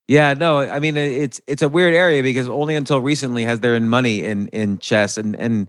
[0.08, 3.74] yeah no i mean it's it's a weird area because only until recently has there
[3.74, 5.68] been money in in chess and and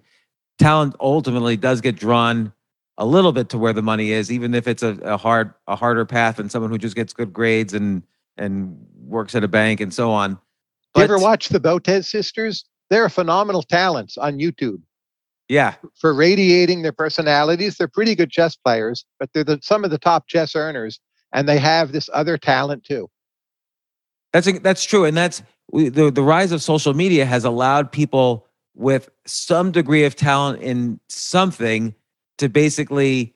[0.60, 2.51] talent ultimately does get drawn
[2.97, 5.75] a little bit to where the money is even if it's a, a hard a
[5.75, 8.03] harder path than someone who just gets good grades and
[8.38, 8.77] and
[9.08, 10.38] works at a bank and so on
[10.97, 12.65] Do you ever But- watch the Botez sisters?
[12.89, 14.81] They're phenomenal talents on YouTube.
[15.49, 17.77] yeah for radiating their personalities.
[17.77, 20.99] They're pretty good chess players, but they're the, some of the top chess earners,
[21.31, 23.10] and they have this other talent too.
[24.33, 28.45] That's that's true, and that's we, the the rise of social media has allowed people
[28.75, 31.95] with some degree of talent in something
[32.39, 33.33] to basically,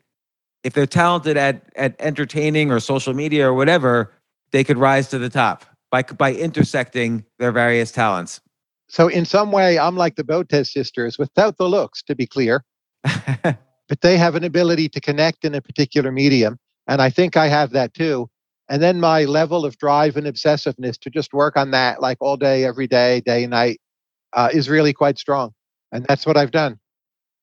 [0.66, 4.12] if they're talented at at entertaining or social media or whatever,
[4.52, 8.42] they could rise to the top by by intersecting their various talents.
[8.88, 12.64] So, in some way, I'm like the Botez sisters without the looks, to be clear,
[13.04, 16.58] but they have an ability to connect in a particular medium.
[16.88, 18.30] And I think I have that too.
[18.68, 22.38] And then my level of drive and obsessiveness to just work on that like all
[22.38, 23.80] day, every day, day and night
[24.34, 25.54] uh, is really quite strong.
[25.92, 26.80] And that's what I've done.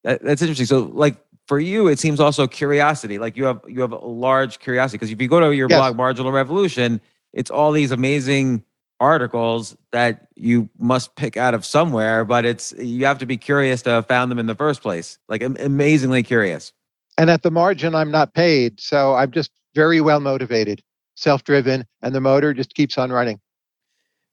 [0.04, 0.66] That, that's interesting.
[0.66, 3.18] So, like for you, it seems also curiosity.
[3.18, 5.78] Like you have you have a large curiosity because if you go to your Yes.
[5.78, 7.00] blog, Marginal Revolution,
[7.38, 8.64] it's all these amazing
[8.98, 12.24] articles that you must pick out of somewhere.
[12.24, 15.18] But it's you have to be curious to have found them in the first place.
[15.28, 16.72] Like am- amazingly curious.
[17.16, 18.80] And at the margin, I'm not paid.
[18.80, 20.82] So I'm just very well motivated,
[21.14, 23.38] self driven, and the motor just keeps on running.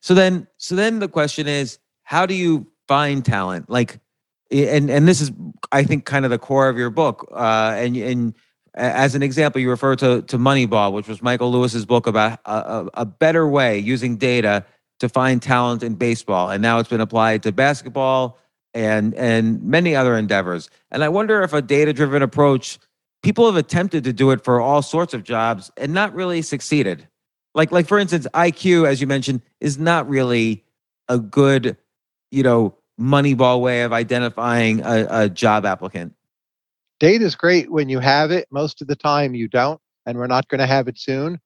[0.02, 3.70] So then, so then the question is, how do you find talent?
[3.70, 4.00] Like,
[4.52, 5.32] and and this is,
[5.72, 7.28] I think, kind of the core of your book.
[7.32, 8.34] Uh, and and
[8.76, 12.52] as an example, you refer to to Moneyball, which was Michael Lewis's book about a,
[12.52, 14.66] a, a better way using data
[15.00, 18.38] to find talent in baseball, and now it's been applied to basketball
[18.74, 20.70] and and many other endeavors.
[20.92, 22.78] And I wonder if a data driven approach,
[23.24, 27.08] people have attempted to do it for all sorts of jobs and not really succeeded.
[27.54, 30.64] Like like for instance, IQ, as you mentioned, is not really
[31.08, 31.78] a good,
[32.32, 36.14] you know, moneyball way of identifying a, a job applicant.
[37.00, 38.48] Data is great when you have it.
[38.52, 41.40] Most of the time, you don't, and we're not going to have it soon.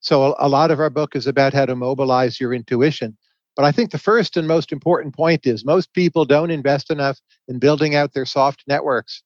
[0.00, 3.16] So a, lot of our book is about how to mobilize your intuition.
[3.56, 7.20] But I think the first and most important point is most people don't invest enough
[7.48, 9.22] in building out their soft networks.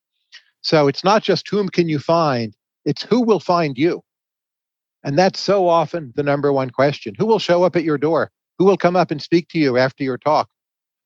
[0.62, 4.02] So it's not just whom can you find, it's who will find you.
[5.04, 7.14] And that's so often the number one question.
[7.18, 8.30] Who will show up at your door?
[8.58, 10.48] Who will come up and speak to you after your talk?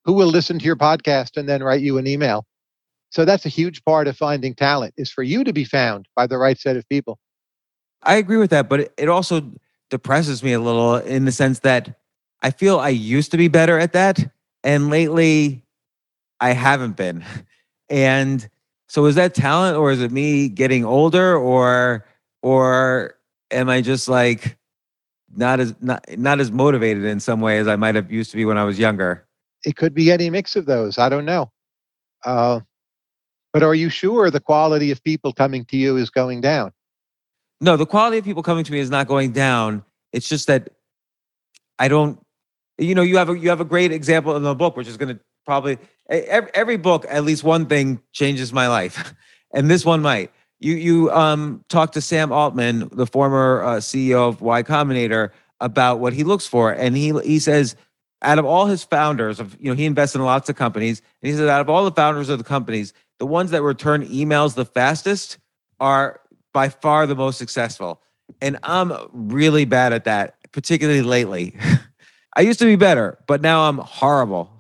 [0.05, 2.47] Who will listen to your podcast and then write you an email?
[3.11, 6.27] So that's a huge part of finding talent is for you to be found by
[6.27, 7.19] the right set of people.
[8.03, 9.53] I agree with that, but it also
[9.91, 11.99] depresses me a little in the sense that
[12.43, 14.33] I feel I used to be better at that.
[14.63, 15.65] And lately,
[16.41, 17.25] I haven't been.
[17.93, 18.49] And
[18.87, 22.07] so is that talent or is it me getting older or
[22.41, 23.17] or
[23.51, 24.57] am I just like
[25.35, 28.37] not as not not as motivated in some way as I might have used to
[28.37, 29.27] be when I was younger?
[29.65, 30.99] It could be any mix of those.
[30.99, 31.51] I don't know.
[32.25, 32.61] Uh,
[33.53, 36.73] but are you sure the quality of people coming to you is going down?
[37.61, 39.85] No, the quality of people coming to me is not going down.
[40.13, 40.71] It's just that
[41.79, 42.19] I don't.
[42.79, 44.97] You know, you have a you have a great example in the book, which is
[44.97, 49.15] going to probably every, every book at least one thing changes my life,
[49.55, 54.29] and this one might you you um talked to Sam Altman, the former uh, CEO
[54.29, 57.75] of Y Combinator, about what he looks for, and he he says
[58.23, 61.31] out of all his founders of you know he invests in lots of companies, and
[61.31, 64.57] he says out of all the founders of the companies, the ones that return emails
[64.57, 65.39] the fastest
[65.79, 66.21] are
[66.53, 68.03] by far the most successful,
[68.43, 71.55] and I'm really bad at that, particularly lately.
[72.37, 74.51] I used to be better, but now I'm horrible.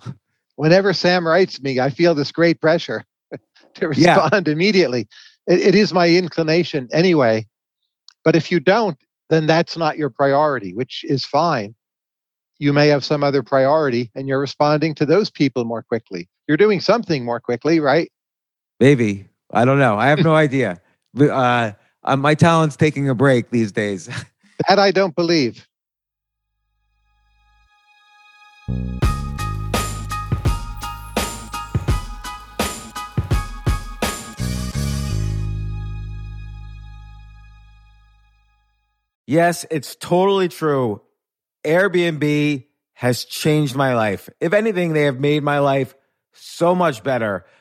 [0.54, 3.04] Whenever Sam writes me, I feel this great pressure
[3.74, 4.52] to respond yeah.
[4.52, 5.08] immediately
[5.50, 7.46] it, it is my inclination anyway.
[8.24, 8.96] But if you don't,
[9.28, 11.74] then that's not your priority, which is fine.
[12.58, 16.28] You may have some other priority and you're responding to those people more quickly.
[16.46, 18.10] You're doing something more quickly, right?
[18.80, 19.28] Maybe.
[19.52, 19.98] I don't know.
[19.98, 20.80] I have no idea.
[21.18, 24.06] Uh, uh, my talent's taking a break these days.
[24.68, 25.66] that I don't believe.
[39.26, 41.02] Yes, it's totally true.
[41.64, 42.64] Airbnb
[42.94, 44.28] has changed my life.
[44.40, 45.94] If anything, they have made my life
[46.32, 47.46] so much better.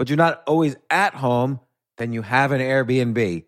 [0.00, 1.60] but you're not always at home,
[1.98, 3.44] then you have an Airbnb.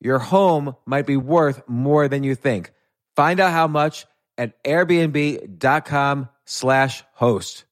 [0.00, 2.72] Your home might be worth more than you think.
[3.16, 4.04] Find out how much
[4.36, 7.64] at airbnb.com slash host.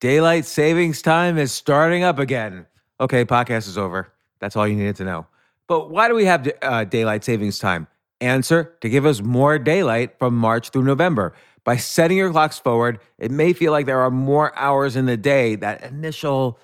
[0.00, 2.66] Daylight savings time is starting up again.
[3.00, 4.12] Okay, podcast is over.
[4.38, 5.26] That's all you needed to know.
[5.66, 7.86] But why do we have uh, daylight savings time?
[8.20, 11.34] Answer to give us more daylight from March through November.
[11.64, 15.16] By setting your clocks forward, it may feel like there are more hours in the
[15.16, 16.58] day, that initial,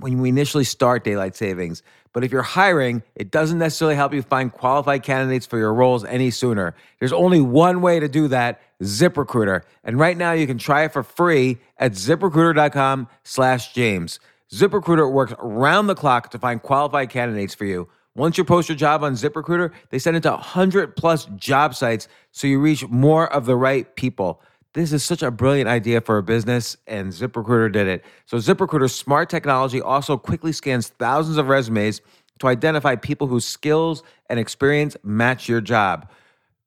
[0.00, 1.82] when we initially start daylight savings.
[2.12, 6.04] But if you're hiring, it doesn't necessarily help you find qualified candidates for your roles
[6.04, 6.74] any sooner.
[6.98, 9.62] There's only one way to do that, ZipRecruiter.
[9.84, 14.18] And right now you can try it for free at ziprecruiter.com slash James.
[14.50, 17.88] ZipRecruiter works round the clock to find qualified candidates for you.
[18.18, 22.08] Once you post your job on ZipRecruiter, they send it to 100 plus job sites
[22.32, 24.42] so you reach more of the right people.
[24.72, 28.04] This is such a brilliant idea for a business, and ZipRecruiter did it.
[28.26, 32.00] So, ZipRecruiter's smart technology also quickly scans thousands of resumes
[32.40, 36.10] to identify people whose skills and experience match your job.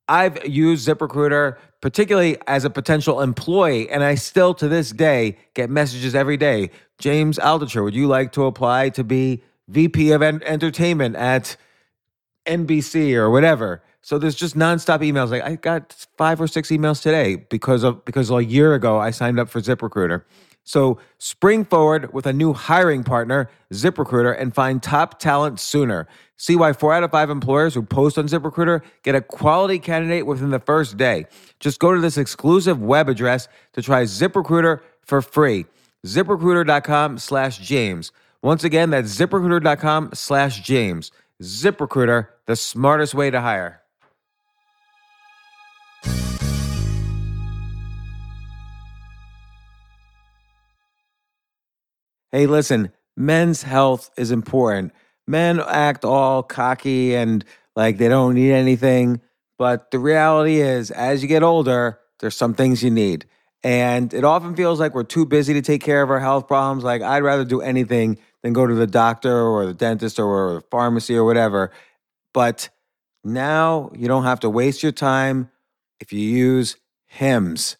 [0.07, 5.69] I've used ZipRecruiter particularly as a potential employee, and I still to this day get
[5.69, 6.69] messages every day.
[6.97, 11.55] James Altucher, would you like to apply to be VP of en- Entertainment at
[12.45, 13.81] NBC or whatever?
[14.01, 15.29] So there's just nonstop emails.
[15.29, 19.11] Like I got five or six emails today because of because a year ago I
[19.11, 20.23] signed up for ZipRecruiter.
[20.63, 26.07] So spring forward with a new hiring partner, ZipRecruiter, and find top talent sooner.
[26.37, 30.25] See why four out of five employers who post on ZipRecruiter get a quality candidate
[30.25, 31.25] within the first day.
[31.59, 35.65] Just go to this exclusive web address to try ZipRecruiter for free.
[36.05, 38.11] ZipRecruiter.com slash James.
[38.43, 41.11] Once again, that's ZipRecruiter.com slash James.
[41.43, 43.81] ZipRecruiter, the smartest way to hire.
[52.31, 54.93] Hey, listen, men's health is important.
[55.27, 59.21] Men act all cocky and like they don't need anything.
[59.59, 63.25] But the reality is, as you get older, there's some things you need.
[63.63, 66.83] And it often feels like we're too busy to take care of our health problems.
[66.83, 70.61] Like, I'd rather do anything than go to the doctor or the dentist or the
[70.61, 71.71] pharmacy or whatever.
[72.33, 72.69] But
[73.23, 75.51] now you don't have to waste your time
[75.99, 76.77] if you use
[77.07, 77.77] HIMS.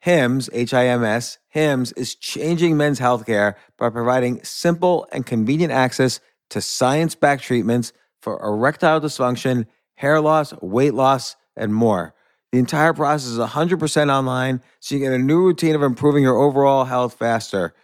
[0.00, 5.72] HIMS, H I M S, HIMS is changing men's healthcare by providing simple and convenient
[5.72, 7.92] access to science backed treatments
[8.22, 12.14] for erectile dysfunction, hair loss, weight loss, and more.
[12.52, 16.36] The entire process is 100% online, so you get a new routine of improving your
[16.36, 17.74] overall health faster.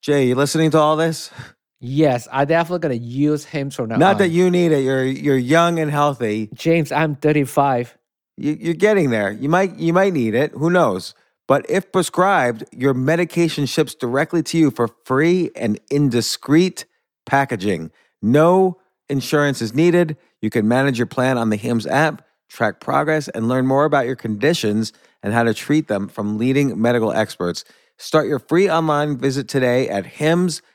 [0.00, 1.30] Jay, you listening to all this?
[1.80, 4.18] Yes, I definitely gonna use him from now Not on.
[4.18, 4.80] that you need it.
[4.80, 6.48] You're you're young and healthy.
[6.54, 7.96] James, I'm 35.
[8.36, 9.30] You, you're getting there.
[9.30, 10.52] You might you might need it.
[10.52, 11.14] Who knows?
[11.46, 16.84] But if prescribed, your medication ships directly to you for free and in discreet
[17.26, 17.90] packaging.
[18.20, 20.16] No insurance is needed.
[20.42, 24.04] You can manage your plan on the HIMS app, track progress, and learn more about
[24.04, 27.64] your conditions and how to treat them from leading medical experts.
[27.96, 30.74] Start your free online visit today at hims.com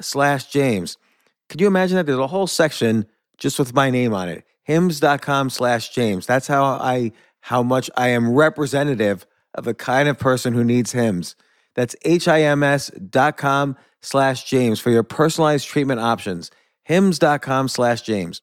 [0.00, 0.96] slash James.
[1.48, 2.06] Could you imagine that?
[2.06, 3.06] There's a whole section
[3.38, 4.44] just with my name on it.
[4.64, 6.26] Hims.com slash James.
[6.26, 10.92] That's how I how much I am representative of the kind of person who needs
[10.92, 11.34] Hims.
[11.74, 16.50] That's H-I-M-S dot com slash James for your personalized treatment options.
[16.84, 18.42] Hims.com slash James.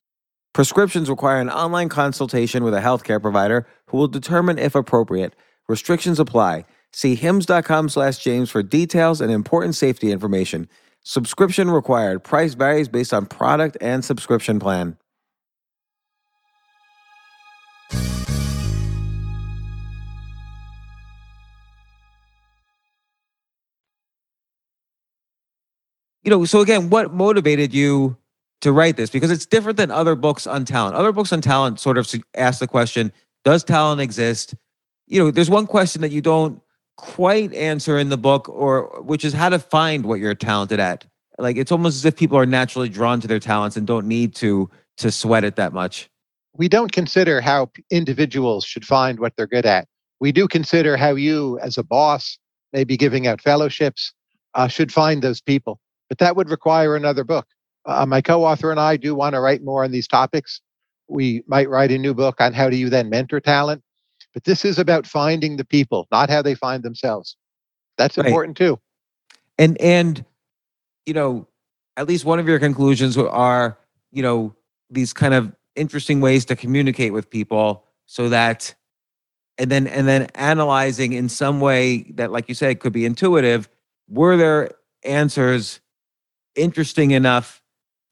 [0.52, 5.36] Prescriptions require an online consultation with a healthcare provider who will determine if appropriate.
[5.68, 6.64] Restrictions apply.
[6.92, 10.68] See hims.com slash James for details and important safety information.
[11.02, 12.24] Subscription required.
[12.24, 14.96] Price varies based on product and subscription plan.
[26.24, 28.16] You know, so again, what motivated you
[28.60, 29.08] to write this?
[29.08, 30.94] Because it's different than other books on talent.
[30.94, 33.12] Other books on talent sort of ask the question,
[33.44, 34.54] does talent exist?
[35.06, 36.60] You know, there's one question that you don't
[36.98, 41.06] quite answer in the book or which is how to find what you're talented at.
[41.38, 44.34] Like it's almost as if people are naturally drawn to their talents and don't need
[44.36, 44.68] to
[44.98, 46.10] to sweat it that much.
[46.54, 49.86] We don't consider how individuals should find what they're good at.
[50.18, 52.36] We do consider how you, as a boss,
[52.72, 54.12] maybe giving out fellowships,
[54.54, 55.78] uh, should find those people.
[56.08, 57.46] But that would require another book.
[57.86, 60.60] Uh, my co author and I do want to write more on these topics.
[61.06, 63.82] We might write a new book on how do you then mentor talent.
[64.34, 67.36] But this is about finding the people, not how they find themselves.
[67.96, 68.26] That's Right.
[68.26, 68.78] important too.
[69.58, 70.24] and and
[71.06, 71.48] you know
[71.96, 73.76] at least one of your conclusions are
[74.12, 74.54] you know
[74.90, 78.74] these kind of interesting ways to communicate with people so that
[79.58, 83.68] and then and then analyzing in some way that like you said could be intuitive
[84.08, 84.70] were there
[85.04, 85.80] answers
[86.54, 87.62] interesting enough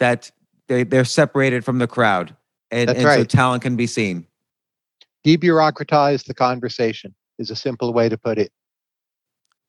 [0.01, 0.31] that
[0.69, 2.35] they, they're separated from the crowd
[2.73, 4.27] and, and so talent can be seen
[5.27, 8.53] Debureaucratize the conversation is a simple way to put it.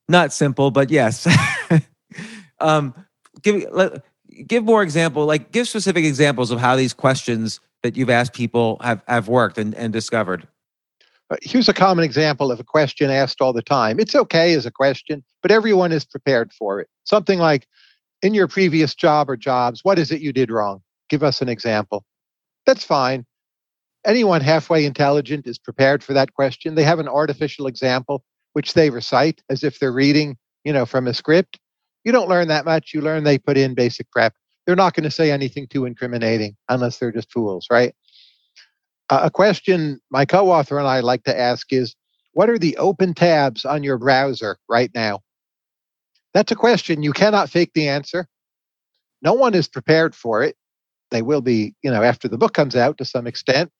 [0.08, 1.26] not simple, but yes.
[2.60, 2.94] um,
[3.42, 4.04] give let,
[4.46, 8.78] give more example, like give specific examples of how these questions that you've asked people
[8.82, 10.46] have have worked and, and discovered.
[11.30, 13.98] Uh, Here's a common example of a question asked all the time.
[14.00, 16.88] It's okay as a question, but everyone is prepared for it.
[17.04, 17.66] Something like,
[18.22, 20.82] in your previous job or jobs, what is it you did wrong?
[21.08, 22.04] Give us an example.
[22.64, 23.26] That's fine.
[24.06, 26.74] Anyone halfway intelligent is prepared for that question.
[26.74, 31.06] They have an artificial example which they recite as if they're reading, you know, from
[31.06, 31.58] a script.
[32.04, 32.92] You don't learn that much.
[32.94, 34.34] You learn they put in basic prep.
[34.66, 37.94] They're not going to say anything too incriminating unless they're just fools, right?
[39.10, 41.94] Uh, a question my co-author and I like to ask is,
[42.32, 45.20] what are the open tabs on your browser right now?
[46.34, 48.26] That's a question you cannot fake the answer.
[49.22, 50.56] No one is prepared for it.
[51.10, 53.70] They will be, you know, after the book comes out to some extent.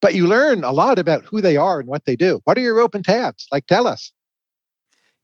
[0.00, 2.40] But you learn a lot about who they are and what they do.
[2.44, 3.46] What are your open tabs?
[3.50, 4.12] Like, tell us.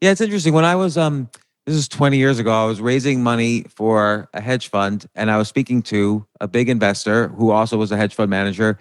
[0.00, 0.54] Yeah, it's interesting.
[0.54, 1.28] When I was um
[1.66, 5.36] this is 20 years ago, I was raising money for a hedge fund and I
[5.36, 8.78] was speaking to a big investor who also was a hedge fund manager.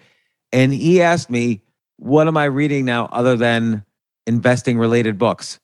[0.52, 1.62] And he asked me,
[1.98, 3.86] What am I reading now other than
[4.26, 5.60] investing related books?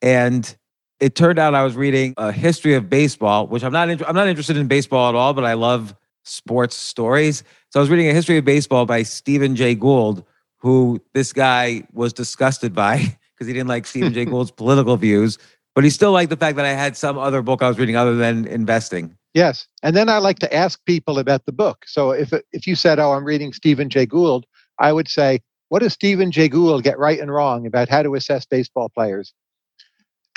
[0.00, 0.56] And
[1.00, 4.28] it turned out I was reading a history of baseball, which I'm not I'm not
[4.28, 5.94] interested in baseball at all, but I love
[6.24, 7.44] sports stories.
[7.70, 10.24] So I was reading a history of baseball by Stephen Jay Gould,
[10.58, 12.96] who this guy was disgusted by
[13.34, 15.38] because he didn't like Stephen Jay Gould's political views,
[15.74, 17.96] but he still liked the fact that I had some other book I was reading
[17.96, 19.16] other than investing.
[19.34, 19.66] Yes.
[19.82, 21.84] And then I like to ask people about the book.
[21.86, 24.46] So if if you said, "Oh, I'm reading Stephen Jay Gould,"
[24.78, 28.14] I would say, "What does Stephen Jay Gould get right and wrong about how to
[28.14, 29.34] assess baseball players?"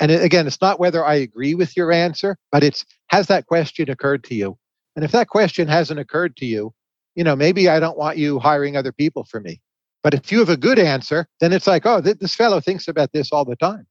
[0.00, 3.88] And again, it's not whether I agree with your answer, but it's has that question
[3.88, 4.58] occurred to you?
[4.98, 6.74] And if that question hasn't occurred to you,
[7.14, 9.60] you know, maybe I don't want you hiring other people for me.
[10.02, 12.88] But if you have a good answer, then it's like, oh, th- this fellow thinks
[12.88, 13.86] about this all the time.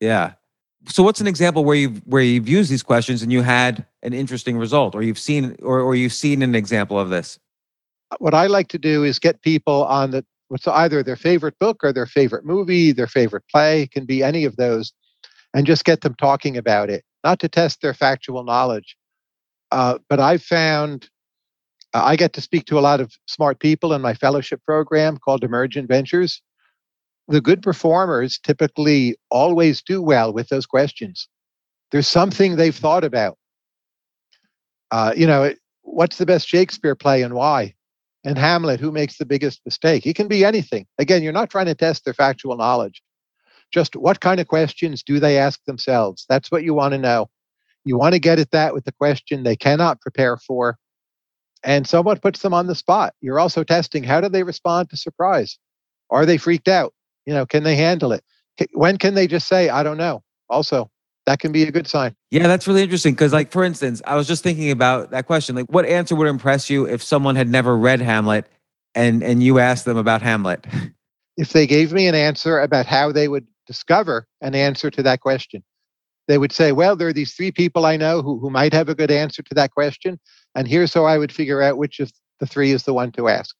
[0.00, 0.32] Yeah.
[0.88, 4.12] So what's an example where you've where you've used these questions and you had an
[4.12, 7.38] interesting result, or you've seen or, or you've seen an example of this?
[8.10, 11.56] Uh, what I like to do is get people on the what's either their favorite
[11.60, 14.92] book or their favorite movie, their favorite play, can be any of those,
[15.54, 18.96] and just get them talking about it, not to test their factual knowledge.
[19.72, 21.08] Uh, but I've found
[21.94, 25.16] uh, I get to speak to a lot of smart people in my fellowship program
[25.16, 26.42] called Emergent Ventures.
[27.28, 31.26] The good performers typically always do well with those questions.
[31.90, 33.38] There's something they've thought about.
[34.90, 37.74] Uh, you know, what's the best Shakespeare play and why?
[38.24, 40.06] And Hamlet, who makes the biggest mistake?
[40.06, 40.86] It can be anything.
[40.98, 43.02] Again, you're not trying to test their factual knowledge.
[43.72, 46.26] Just what kind of questions do they ask themselves?
[46.28, 47.30] That's what you want to know.
[47.84, 50.78] You want to get at that with the question they cannot prepare for.
[51.64, 53.14] And someone puts them on the spot.
[53.20, 55.58] You're also testing how do they respond to surprise?
[56.10, 56.92] Are they freaked out?
[57.26, 58.24] You know, can they handle it?
[58.74, 60.22] When can they just say, I don't know?
[60.48, 60.90] Also,
[61.26, 62.16] that can be a good sign.
[62.30, 63.14] Yeah, that's really interesting.
[63.14, 65.54] Because, like, for instance, I was just thinking about that question.
[65.54, 68.46] Like, what answer would impress you if someone had never read Hamlet
[68.94, 70.66] and and you asked them about Hamlet?
[71.38, 75.20] If they gave me an answer about how they would discover an answer to that
[75.20, 75.64] question,
[76.28, 78.88] they would say, Well, there are these three people I know who, who might have
[78.88, 80.18] a good answer to that question.
[80.54, 83.28] And here's how I would figure out which of the three is the one to
[83.28, 83.54] ask.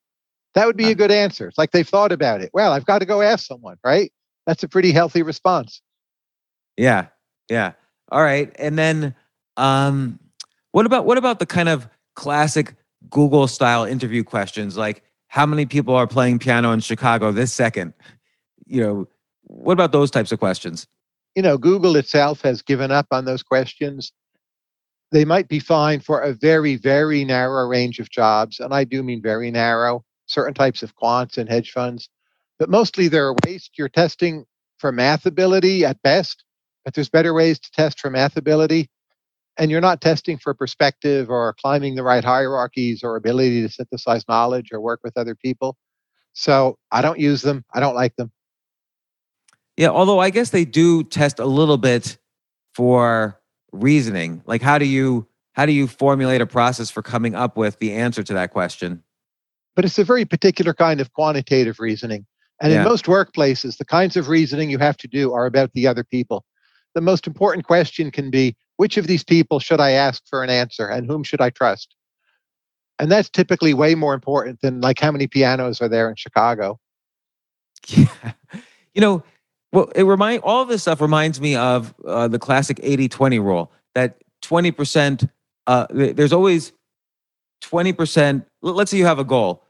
[0.54, 1.48] That would be a good answer.
[1.48, 2.50] It's like they've thought about it.
[2.52, 4.12] Well, I've got to go ask someone, right?
[4.46, 5.80] That's a pretty healthy response.
[6.76, 7.06] Yeah,
[7.48, 7.72] yeah.
[8.10, 9.14] All right, and then
[9.56, 10.18] um,
[10.72, 12.74] what about what about the kind of classic
[13.08, 17.94] Google style interview questions like how many people are playing piano in Chicago this second?
[18.66, 19.08] You know,
[19.44, 20.86] what about those types of questions?
[21.34, 24.12] You know, Google itself has given up on those questions.
[25.10, 28.60] They might be fine for a very, very narrow range of jobs.
[28.60, 32.08] And I do mean very narrow, certain types of quants and hedge funds.
[32.58, 33.72] But mostly they're a waste.
[33.78, 34.44] You're testing
[34.78, 36.44] for math ability at best,
[36.84, 38.88] but there's better ways to test for math ability.
[39.58, 44.26] And you're not testing for perspective or climbing the right hierarchies or ability to synthesize
[44.28, 45.76] knowledge or work with other people.
[46.32, 47.64] So I don't use them.
[47.74, 48.32] I don't like them.
[49.76, 52.18] Yeah, although I guess they do test a little bit
[52.74, 53.40] for
[53.72, 54.42] reasoning.
[54.46, 57.92] Like how do you how do you formulate a process for coming up with the
[57.92, 59.02] answer to that question?
[59.74, 62.26] but it's a very particular kind of quantitative reasoning.
[62.60, 62.82] And Yeah.
[62.82, 66.04] in most workplaces, the kinds of reasoning you have to do are about the other
[66.04, 66.44] people.
[66.94, 70.50] The most important question can be which of these people should I ask for an
[70.50, 71.94] answer and whom should I trust?
[72.98, 76.78] And that's typically way more important than like how many pianos are there in Chicago.
[77.88, 78.32] Yeah.
[78.94, 79.22] You know,
[79.72, 84.22] well, it remind all this stuff reminds me of uh, the classic 80-20 rule that
[84.42, 85.28] 20%
[85.68, 86.72] uh there's always
[87.62, 89.64] 20% let's say you have a goal.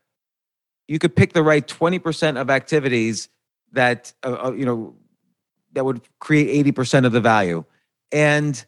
[0.88, 3.28] You could pick the right 20% of activities
[3.72, 4.94] that uh, uh, you know
[5.72, 7.64] that would create 80% of the value.
[8.11, 8.62] And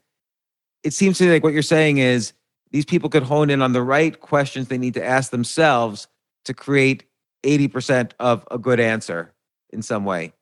[0.83, 2.33] it seems to me like what you're saying is
[2.71, 6.09] these people could hone in on the right questions they need to ask themselves
[6.45, 7.05] to create
[7.43, 9.33] 80% of a good answer
[9.71, 10.33] in some way.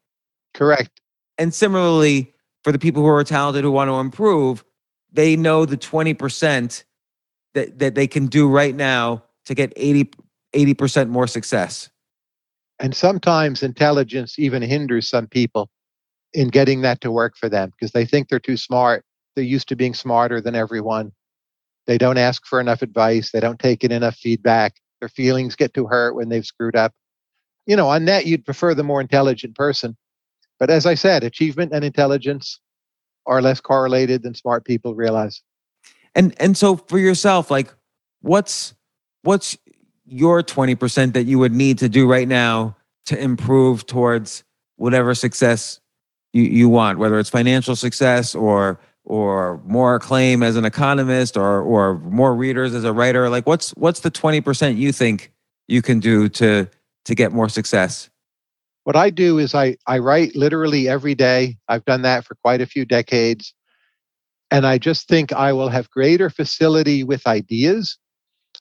[0.55, 1.00] Correct.
[1.38, 4.64] And similarly, for the people who are talented who want to improve,
[5.12, 6.84] they know the 20%
[7.55, 10.11] that, that they can do right now to get 80,
[10.55, 11.90] 80% more success.
[12.78, 15.70] And sometimes intelligence even hinders some people
[16.32, 19.05] in getting that to work for them because they think they're too smart.
[19.34, 21.12] They're used to being smarter than everyone.
[21.86, 23.30] They don't ask for enough advice.
[23.30, 24.76] They don't take in enough feedback.
[25.00, 26.92] Their feelings get too hurt when they've screwed up.
[27.66, 29.96] You know, on that, you'd prefer the more intelligent person.
[30.63, 32.61] But as I said, achievement and intelligence
[33.27, 35.43] are less correlated than smart people realize.
[36.15, 37.75] And and so for yourself, like
[38.21, 38.73] what's
[39.23, 39.59] what's
[40.07, 44.45] your 20% that you would need to do right now to improve towards
[44.77, 45.81] whatever success
[46.33, 51.61] you, you want, whether it's financial success or or more acclaim as an economist or
[51.61, 55.33] or more readers as a writer like what's what's the 20% you think
[55.67, 56.69] you can do to
[57.05, 58.11] to get more success
[58.85, 61.57] what i do is i i write literally every day.
[61.68, 63.55] I've done that for quite a few decades.
[64.51, 67.99] And i just think i will have greater facility with ideas.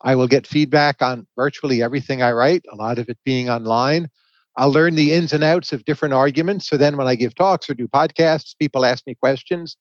[0.03, 4.09] I will get feedback on virtually everything i write a lot of it being online.
[4.57, 6.67] I'll learn the ins and outs of different arguments.
[6.67, 9.78] So then when i give talks or do podcasts people ask me questions.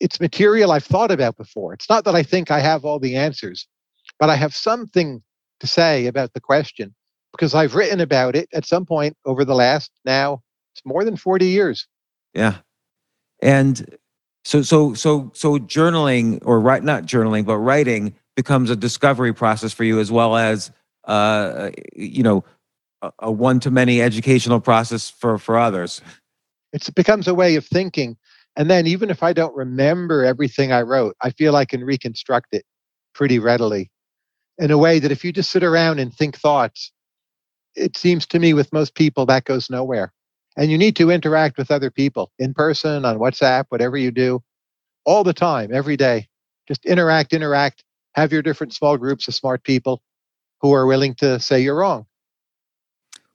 [0.00, 1.72] It's material I've thought about before.
[1.74, 3.68] It's not that I think I have all the answers,
[4.18, 5.22] but I have something
[5.60, 6.92] to say about the question
[7.32, 10.42] because I've written about it at some point over the last now
[10.74, 11.86] it's more than 40 years.
[12.34, 12.58] Yeah.
[13.40, 13.98] And
[14.44, 19.72] so so so so journaling or write not journaling but writing becomes a discovery process
[19.72, 20.72] for you as well as
[21.04, 22.44] uh you know
[23.02, 26.00] a, a one to many educational process for for others.
[26.72, 28.16] It's, it becomes a way of thinking
[28.56, 32.48] and then even if I don't remember everything I wrote, I feel I can reconstruct
[32.52, 32.64] it
[33.14, 33.90] pretty readily
[34.58, 36.92] in a way that if you just sit around and think thoughts,
[37.74, 40.12] it seems to me with most people that goes nowhere.
[40.56, 44.42] And you need to interact with other people in person, on WhatsApp, whatever you do,
[45.04, 46.28] all the time, every day.
[46.68, 50.02] Just interact, interact, have your different small groups of smart people
[50.60, 52.06] who are willing to say you're wrong.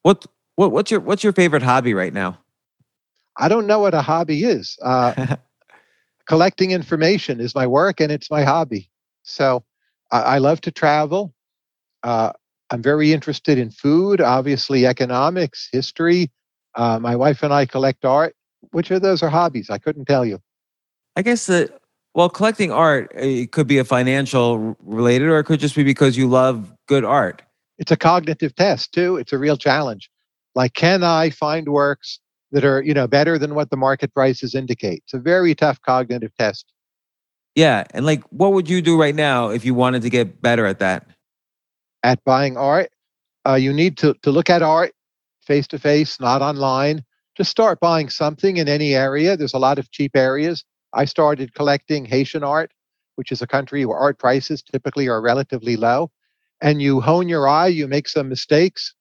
[0.04, 0.26] What
[0.56, 2.40] what what's your what's your favorite hobby right now?
[3.36, 4.78] I don't know what a hobby is.
[4.82, 5.36] Uh,
[6.28, 8.90] collecting information is my work and it's my hobby.
[9.24, 9.64] So
[10.12, 11.34] I, I love to travel.
[12.04, 12.32] Uh,
[12.70, 16.30] I'm very interested in food, obviously, economics, history.
[16.76, 18.36] Uh, my wife and I collect art.
[18.72, 19.70] Which of those are hobbies?
[19.70, 20.40] I couldn't tell you.
[21.16, 21.80] I guess that,
[22.14, 26.18] well, collecting art, it could be a financial related or it could just be because
[26.18, 27.42] you love good art.
[27.80, 29.18] It's a cognitive test, too.
[29.18, 30.10] It's a real challenge.
[30.56, 32.20] Like, can I find works
[32.52, 35.04] that are you know better than what the market prices indicate.
[35.06, 36.66] It's a very tough cognitive test.
[37.56, 40.66] Yeah, and like, what would you do right now if you wanted to get better
[40.66, 41.08] at that?
[42.08, 42.92] At buying art,
[43.48, 44.94] uh, you need to to look at art
[45.42, 47.04] face to face, not online.
[47.38, 49.38] Just start buying something in any area.
[49.38, 50.66] There's a lot of cheap areas.
[50.94, 52.72] I started collecting Haitian art,
[53.18, 56.12] which is a country where art prices typically are relatively low.
[56.62, 58.96] And you hone your eye, you make some mistakes.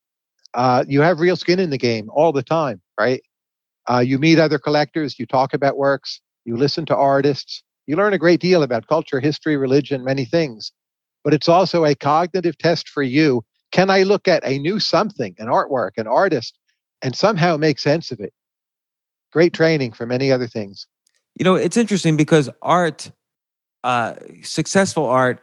[0.54, 3.22] Uh, you have real skin in the game all the time, right?
[3.90, 8.14] Uh, you meet other collectors, you talk about works, you listen to artists, you learn
[8.14, 10.72] a great deal about culture, history, religion, many things.
[11.26, 13.44] But it's also a cognitive test for you.
[13.72, 16.56] Can I look at a new something, an artwork, an artist,
[17.02, 18.32] and somehow make sense of it?
[19.32, 20.86] Great training for many other things.
[21.34, 23.10] You know, it's interesting because art,
[23.82, 24.14] uh,
[24.44, 25.42] successful art,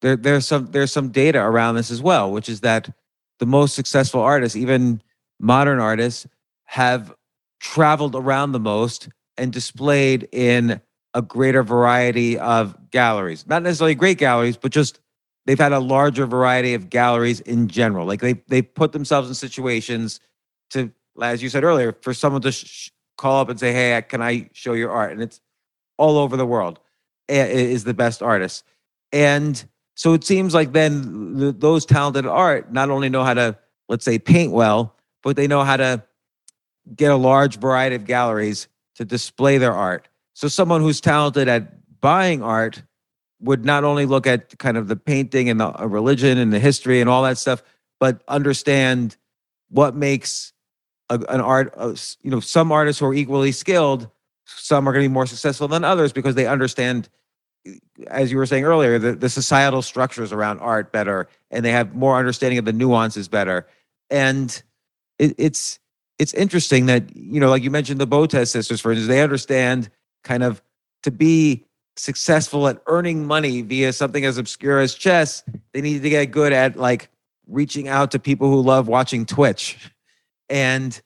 [0.00, 2.88] there, there's some there's some data around this as well, which is that
[3.38, 5.02] the most successful artists, even
[5.38, 6.26] modern artists,
[6.64, 7.14] have
[7.60, 10.80] traveled around the most and displayed in
[11.12, 13.46] a greater variety of galleries.
[13.46, 15.00] Not necessarily great galleries, but just
[15.48, 18.06] they've had a larger variety of galleries in general.
[18.06, 20.20] Like they they put themselves in situations
[20.70, 24.20] to, as you said earlier, for someone to sh- call up and say, "Hey, can
[24.20, 25.40] I show your art?" And it's
[25.96, 26.78] all over the world
[27.28, 28.64] is the best artist.
[29.10, 29.62] And
[29.96, 34.18] so it seems like then those talented art not only know how to let's say
[34.18, 36.04] paint well, but they know how to
[36.94, 40.08] get a large variety of galleries to display their art.
[40.34, 42.82] So someone who's talented at buying art
[43.40, 46.58] would not only look at kind of the painting and the uh, religion and the
[46.58, 47.62] history and all that stuff,
[48.00, 49.16] but understand
[49.70, 50.52] what makes
[51.08, 51.72] a, an art.
[51.76, 54.08] Uh, you know, some artists who are equally skilled,
[54.44, 57.08] some are going to be more successful than others because they understand,
[58.08, 61.94] as you were saying earlier, the, the societal structures around art better, and they have
[61.94, 63.66] more understanding of the nuances better.
[64.10, 64.62] And
[65.18, 65.78] it, it's
[66.18, 69.90] it's interesting that you know, like you mentioned, the Botez sisters, for instance, they understand
[70.24, 70.62] kind of
[71.02, 71.64] to be
[71.98, 75.42] successful at earning money via something as obscure as chess.
[75.72, 77.10] They need to get good at like
[77.46, 79.90] reaching out to people who love watching Twitch,
[80.48, 81.00] and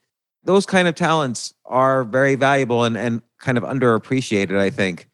[0.45, 4.59] those kind of talents are very valuable and and kind of underappreciated.
[4.59, 5.09] I think.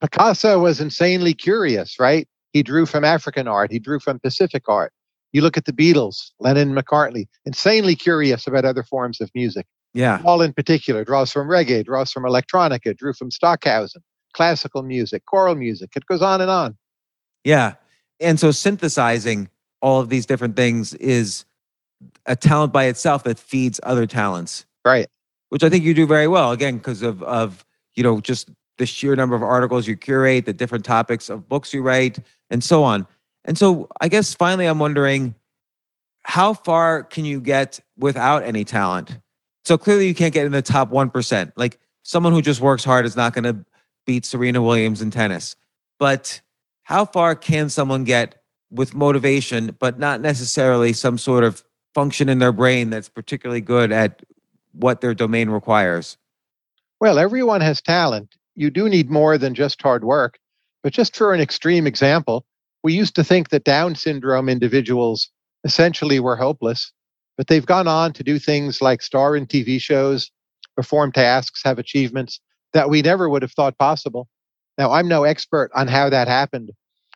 [0.00, 2.26] Picasso was insanely curious, right?
[2.52, 4.92] He drew from African art, he drew from Pacific art.
[5.32, 9.66] You look at the Beatles, Lennon, McCartney, insanely curious about other forms of music.
[9.94, 10.18] Yeah.
[10.18, 14.02] Paul, in particular, draws from reggae, draws from electronica, drew from Stockhausen,
[14.32, 15.90] classical music, choral music.
[15.96, 16.76] It goes on and on.
[17.44, 17.74] Yeah.
[18.20, 19.48] And so synthesizing
[19.80, 21.44] all of these different things is
[22.26, 24.64] a talent by itself that feeds other talents.
[24.84, 25.08] Right.
[25.50, 27.64] Which I think you do very well, again, because of of,
[27.94, 31.74] you know, just the sheer number of articles you curate, the different topics of books
[31.74, 32.18] you write,
[32.50, 33.06] and so on.
[33.44, 35.34] And so I guess finally I'm wondering
[36.24, 39.18] how far can you get without any talent?
[39.64, 41.52] So clearly you can't get in the top 1%.
[41.56, 43.64] Like someone who just works hard is not going to
[44.06, 45.56] beat Serena Williams in tennis.
[45.98, 46.40] But
[46.84, 51.62] how far can someone get with motivation, but not necessarily some sort of
[51.94, 54.22] function in their brain that's particularly good at
[54.72, 56.16] what their domain requires?
[57.00, 58.34] Well, everyone has talent.
[58.54, 60.38] You do need more than just hard work.
[60.82, 62.44] But just for an extreme example,
[62.82, 65.28] we used to think that Down syndrome individuals
[65.64, 66.92] essentially were hopeless,
[67.36, 70.30] but they've gone on to do things like star in TV shows,
[70.74, 72.40] perform tasks, have achievements
[72.72, 74.28] that we never would have thought possible.
[74.78, 76.70] Now, I'm no expert on how that happened,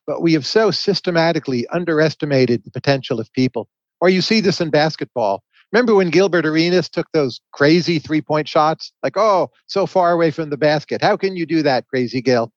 [0.07, 3.69] but we have so systematically underestimated the potential of people.
[4.01, 5.43] Or you see this in basketball.
[5.73, 8.93] Remember when Gilbert Arenas took those crazy three point shots?
[9.03, 11.03] Like, oh, so far away from the basket.
[11.03, 12.53] How can you do that, crazy Gil?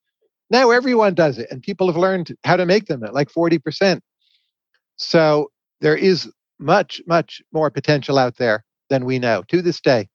[0.49, 4.01] Now everyone does it, and people have learned how to make them at like 40%.
[4.97, 6.29] So there is
[6.59, 10.09] much, much more potential out there than we know to this day.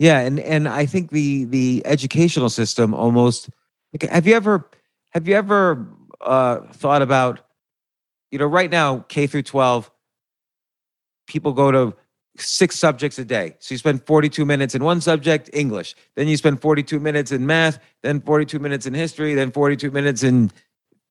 [0.00, 3.50] Yeah, and and I think the the educational system almost
[4.10, 4.70] have you ever
[5.10, 5.86] have you ever
[6.22, 7.40] uh, thought about
[8.30, 9.90] you know right now K through 12
[11.26, 11.94] people go to
[12.38, 13.56] six subjects a day.
[13.58, 15.94] So you spend 42 minutes in one subject, English.
[16.16, 20.22] Then you spend 42 minutes in math, then 42 minutes in history, then 42 minutes
[20.22, 20.50] in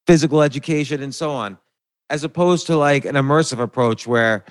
[0.07, 1.59] physical education, and so on.
[2.09, 4.45] As opposed to like an immersive approach where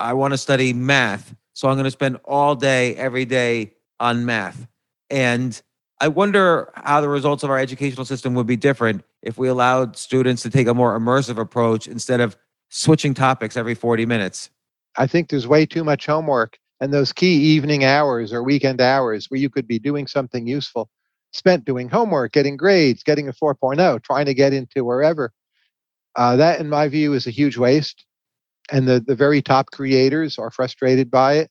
[0.00, 1.32] I want to study math.
[1.58, 4.68] So I'm going to spend all day, every day on math.
[5.10, 5.60] And
[6.00, 9.96] I wonder how the results of our educational system would be different if we allowed
[9.96, 12.36] students to take a more immersive approach instead of
[12.68, 14.50] switching topics every 40 minutes.
[14.98, 19.28] I think there's way too much homework and those key evening hours or weekend hours
[19.28, 20.88] where you could be doing something useful
[21.32, 25.32] spent doing homework, getting grades, getting a 4.0, trying to get into wherever.
[26.14, 28.04] Uh, that, in my view, is a huge waste.
[28.70, 31.50] And the, the very top creators are frustrated by it.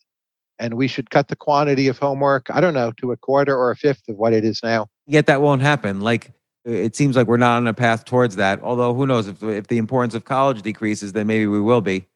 [0.59, 3.71] And we should cut the quantity of homework, I don't know, to a quarter or
[3.71, 4.87] a fifth of what it is now.
[5.05, 6.01] Yet that won't happen.
[6.01, 6.31] Like,
[6.65, 8.61] it seems like we're not on a path towards that.
[8.61, 12.07] Although, who knows if, if the importance of college decreases, then maybe we will be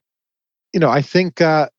[0.73, 1.69] you know, I think uh,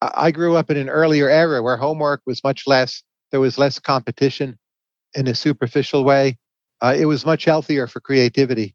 [0.00, 3.02] I grew up in an earlier era where homework was much less.
[3.30, 4.58] There was less competition
[5.14, 6.38] in a superficial way.
[6.80, 8.74] Uh, it was much healthier for creativity.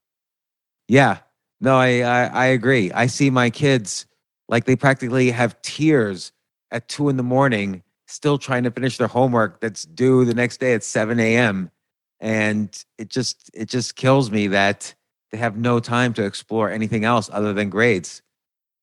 [0.87, 1.19] Yeah,
[1.61, 2.91] no, I, I I agree.
[2.91, 4.05] I see my kids
[4.49, 6.31] like they practically have tears
[6.71, 10.59] at two in the morning, still trying to finish their homework that's due the next
[10.59, 11.71] day at seven a.m.
[12.19, 14.93] And it just it just kills me that
[15.31, 18.21] they have no time to explore anything else other than grades.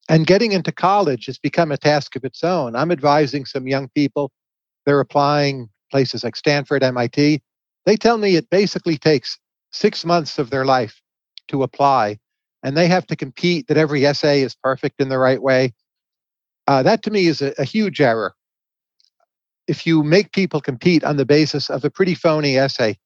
[0.09, 2.75] And getting into college has become a task of its own.
[2.75, 4.33] I'm advising some young people.
[4.87, 7.43] They're applying places like Stanford, MIT.
[7.85, 9.39] They tell me it basically takes
[9.71, 11.01] six months of their life
[11.49, 12.19] to apply,
[12.63, 15.73] and they have to compete that every essay is perfect in the right way.
[16.67, 18.35] Uh, that to me is a, a huge error.
[19.67, 22.99] If you make people compete on the basis of a pretty phony essay,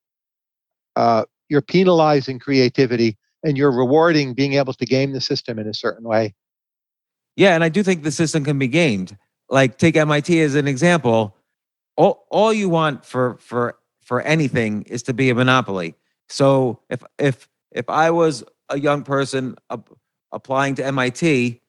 [0.96, 5.74] uh, you're penalizing creativity and you're rewarding being able to game the system in a
[5.74, 6.34] certain way.
[7.36, 9.16] Yeah, and I do think the system can be gamed.
[9.48, 11.36] Like take MIT as an example.
[11.96, 15.94] All all you want for for for anything is to be a monopoly.
[16.28, 19.56] So if if if I was a young person
[20.32, 21.60] applying to MIT,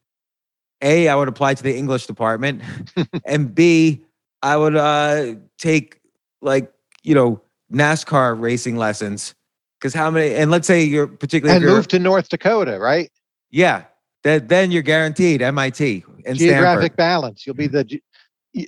[0.82, 2.62] a I would apply to the English department,
[3.26, 4.04] and B
[4.42, 6.00] I would uh, take
[6.42, 6.72] like
[7.04, 7.42] you know
[7.72, 9.36] NASCAR racing lessons
[9.80, 10.34] because how many?
[10.36, 13.12] And let's say you're particularly and move to North Dakota, right?
[13.52, 13.84] Yeah,
[14.24, 16.98] that then you're guaranteed MIT and geographic Stanford.
[16.98, 17.46] balance.
[17.46, 18.00] You'll be the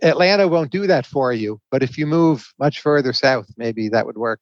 [0.01, 4.05] Atlanta won't do that for you, but if you move much further south, maybe that
[4.05, 4.41] would work.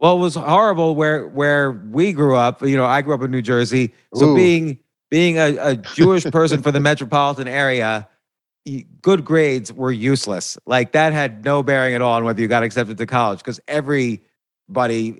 [0.00, 2.62] Well, it was horrible where where we grew up.
[2.62, 4.34] You know, I grew up in New Jersey, so Ooh.
[4.34, 4.78] being
[5.10, 8.08] being a, a Jewish person for the metropolitan area,
[9.02, 10.58] good grades were useless.
[10.66, 13.60] Like that had no bearing at all on whether you got accepted to college because
[13.68, 14.20] everybody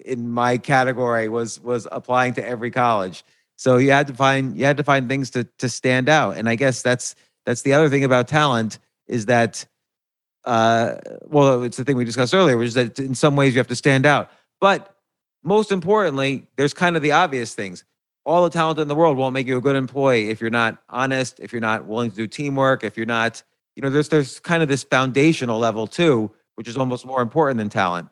[0.04, 3.24] in my category was was applying to every college.
[3.56, 6.36] So you had to find you had to find things to to stand out.
[6.36, 7.14] And I guess that's
[7.44, 9.66] that's the other thing about talent is that
[10.44, 10.96] uh
[11.26, 13.68] well it's the thing we discussed earlier, which is that in some ways you have
[13.68, 14.30] to stand out.
[14.64, 14.96] But
[15.42, 17.84] most importantly, there's kind of the obvious things
[18.24, 20.78] all the talent in the world won't make you a good employee if you're not
[20.88, 23.42] honest, if you're not willing to do teamwork, if you're not,
[23.76, 27.58] you know, there's there's kind of this foundational level too, which is almost more important
[27.58, 28.08] than talent.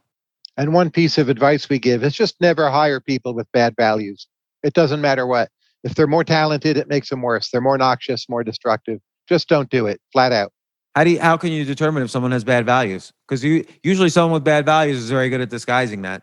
[0.58, 4.26] And one piece of advice we give is just never hire people with bad values.
[4.62, 5.48] It doesn't matter what.
[5.84, 7.48] If they're more talented, it makes them worse.
[7.48, 9.00] They're more noxious, more destructive.
[9.26, 10.52] Just don't do it, flat out.
[10.94, 13.14] How do you, how can you determine if someone has bad values?
[13.26, 16.22] Because you usually someone with bad values is very good at disguising that.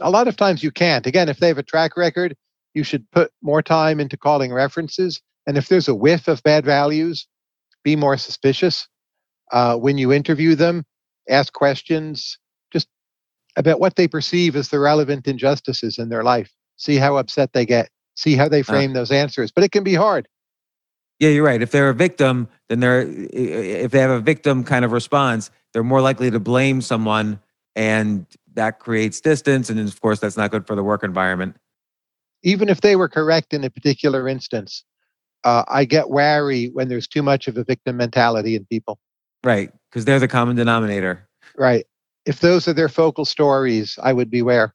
[0.00, 1.06] A lot of times you can't.
[1.06, 2.36] Again, if they have a track record,
[2.74, 5.20] you should put more time into calling references.
[5.46, 7.26] And if there's a whiff of bad values,
[7.84, 8.88] be more suspicious.
[9.52, 10.84] Uh, when you interview them,
[11.28, 12.38] ask questions
[12.72, 12.88] just
[13.56, 16.52] about what they perceive as the relevant injustices in their life.
[16.76, 17.88] See how upset they get.
[18.16, 19.52] See how they frame those answers.
[19.52, 20.28] But it can be hard.
[21.18, 21.62] Yeah, you're right.
[21.62, 25.82] If they're a victim, then they're if they have a victim kind of response, they're
[25.82, 27.40] more likely to blame someone,
[27.76, 29.70] and that creates distance.
[29.70, 31.56] And of course, that's not good for the work environment
[32.46, 34.84] even if they were correct in a particular instance,
[35.42, 39.00] uh, I get wary when there's too much of a victim mentality in people.
[39.42, 41.28] Right, because they're the common denominator.
[41.56, 41.86] Right.
[42.24, 44.74] If those are their focal stories, I would beware.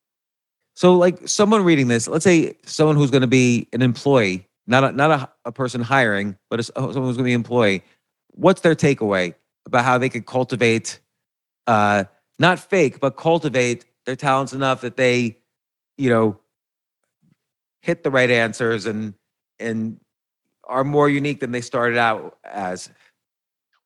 [0.76, 4.84] So, like someone reading this, let's say someone who's going to be an employee, not
[4.84, 7.84] a, not a, a person hiring, but a, someone who's going to be an employee.
[8.32, 9.36] What's their takeaway
[9.66, 11.00] about how they could cultivate,
[11.68, 12.06] uh,
[12.42, 15.38] not fake, but cultivate their talents enough that they,
[15.98, 16.40] you know,
[17.82, 19.14] hit the right answers and
[19.60, 20.00] and
[20.66, 22.90] are more unique than they started out as?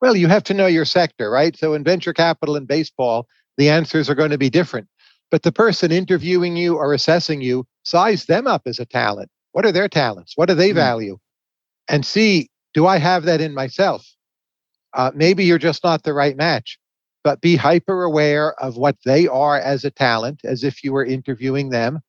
[0.01, 1.55] Well, you have to know your sector, right?
[1.57, 3.27] So in venture capital and baseball,
[3.57, 4.87] the answers are going to be different.
[5.31, 9.29] But the person interviewing you or assessing you, size them up as a talent.
[9.53, 10.33] What are their talents?
[10.35, 10.77] What do they mm-hmm.
[10.77, 11.17] value?
[11.87, 14.05] And see, do I have that in myself?
[14.93, 16.77] Uh, maybe you're just not the right match,
[17.25, 21.03] but be hyper aware of what they are as a talent, as if you were
[21.03, 21.99] interviewing them,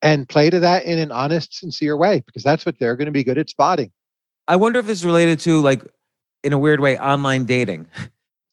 [0.00, 3.12] and play to that in an honest, sincere way because that's what they're going to
[3.12, 3.90] be good at spotting.
[4.46, 5.82] I wonder if it's related to, like,
[6.44, 7.88] in a weird way, online dating.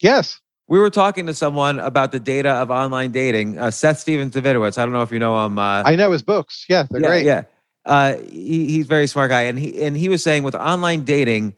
[0.01, 0.41] Yes.
[0.67, 3.59] We were talking to someone about the data of online dating.
[3.59, 4.79] Uh, Seth Stephens Davidowitz.
[4.79, 5.59] I don't know if you know him.
[5.59, 6.65] Uh, I know his books.
[6.67, 7.25] Yeah, they're yeah, great.
[7.25, 7.43] Yeah,
[7.85, 11.03] uh, he, he's a very smart guy, and he and he was saying with online
[11.03, 11.55] dating,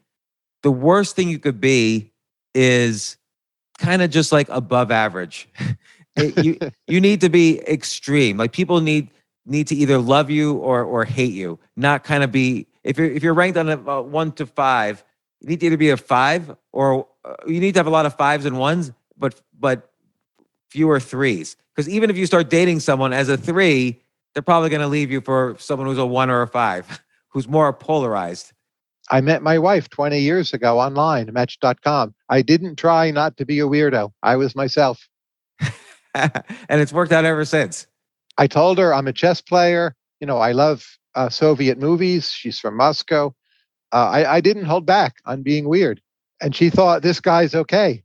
[0.62, 2.12] the worst thing you could be
[2.54, 3.16] is
[3.78, 5.48] kind of just like above average.
[6.16, 8.36] it, you you need to be extreme.
[8.36, 9.10] Like people need
[9.46, 12.66] need to either love you or or hate you, not kind of be.
[12.84, 15.02] If you're if you're ranked on a, a one to five,
[15.40, 18.06] you need to either be a five or uh, you need to have a lot
[18.06, 19.90] of fives and ones, but but
[20.68, 21.56] fewer threes.
[21.74, 24.00] Because even if you start dating someone as a three,
[24.34, 27.48] they're probably going to leave you for someone who's a one or a five, who's
[27.48, 28.52] more polarized.
[29.10, 32.14] I met my wife 20 years ago online, Match.com.
[32.28, 34.12] I didn't try not to be a weirdo.
[34.22, 35.08] I was myself.
[36.14, 36.32] and
[36.68, 37.86] it's worked out ever since.
[38.36, 39.94] I told her I'm a chess player.
[40.20, 40.84] You know, I love
[41.14, 42.30] uh, Soviet movies.
[42.30, 43.34] She's from Moscow.
[43.92, 46.00] Uh, I, I didn't hold back on being weird,
[46.40, 48.04] and she thought this guy's okay.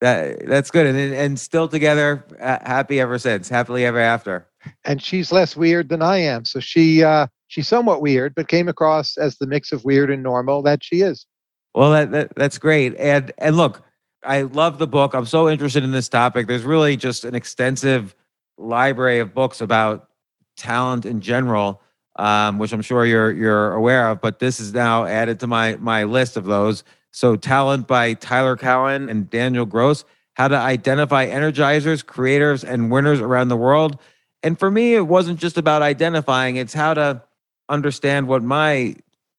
[0.00, 4.46] That that's good, and and still together, happy ever since, happily ever after.
[4.84, 8.68] And she's less weird than I am, so she uh, she's somewhat weird, but came
[8.68, 11.26] across as the mix of weird and normal that she is.
[11.74, 13.82] Well, that, that that's great, and and look,
[14.22, 15.14] I love the book.
[15.14, 16.46] I'm so interested in this topic.
[16.46, 18.14] There's really just an extensive
[18.58, 20.08] library of books about
[20.56, 21.82] talent in general,
[22.16, 24.20] um, which I'm sure you're you're aware of.
[24.20, 26.84] But this is now added to my my list of those.
[27.12, 30.04] So, Talent by Tyler Cowen and Daniel Gross:
[30.34, 34.00] How to Identify Energizers, Creators, and Winners Around the World.
[34.44, 37.22] And for me, it wasn't just about identifying; it's how to
[37.68, 38.94] understand what my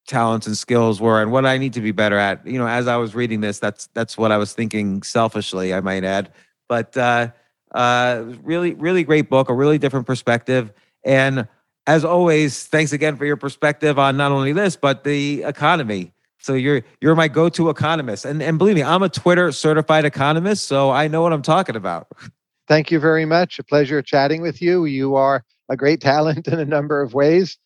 [0.08, 2.46] talents and skills were and what I need to be better at.
[2.46, 5.80] You know, as I was reading this, that's that's what I was thinking selfishly, I
[5.80, 6.32] might add.
[6.68, 7.30] But uh,
[7.74, 10.74] uh, really, really great book, a really different perspective.
[11.04, 11.48] And
[11.88, 16.14] as always, thanks again for your perspective on not only this, but the economy.
[16.40, 18.26] So you're you're my go-to economist.
[18.26, 21.76] And and believe me, I'm a Twitter certified economist, so I know what I'm talking
[21.76, 22.08] about.
[22.68, 23.60] Thank you very much.
[23.60, 24.86] A pleasure chatting with you.
[24.86, 27.58] You are a great talent in a number of ways.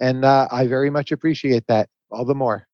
[0.00, 1.88] And uh, I very much appreciate that.
[2.10, 2.66] All the more.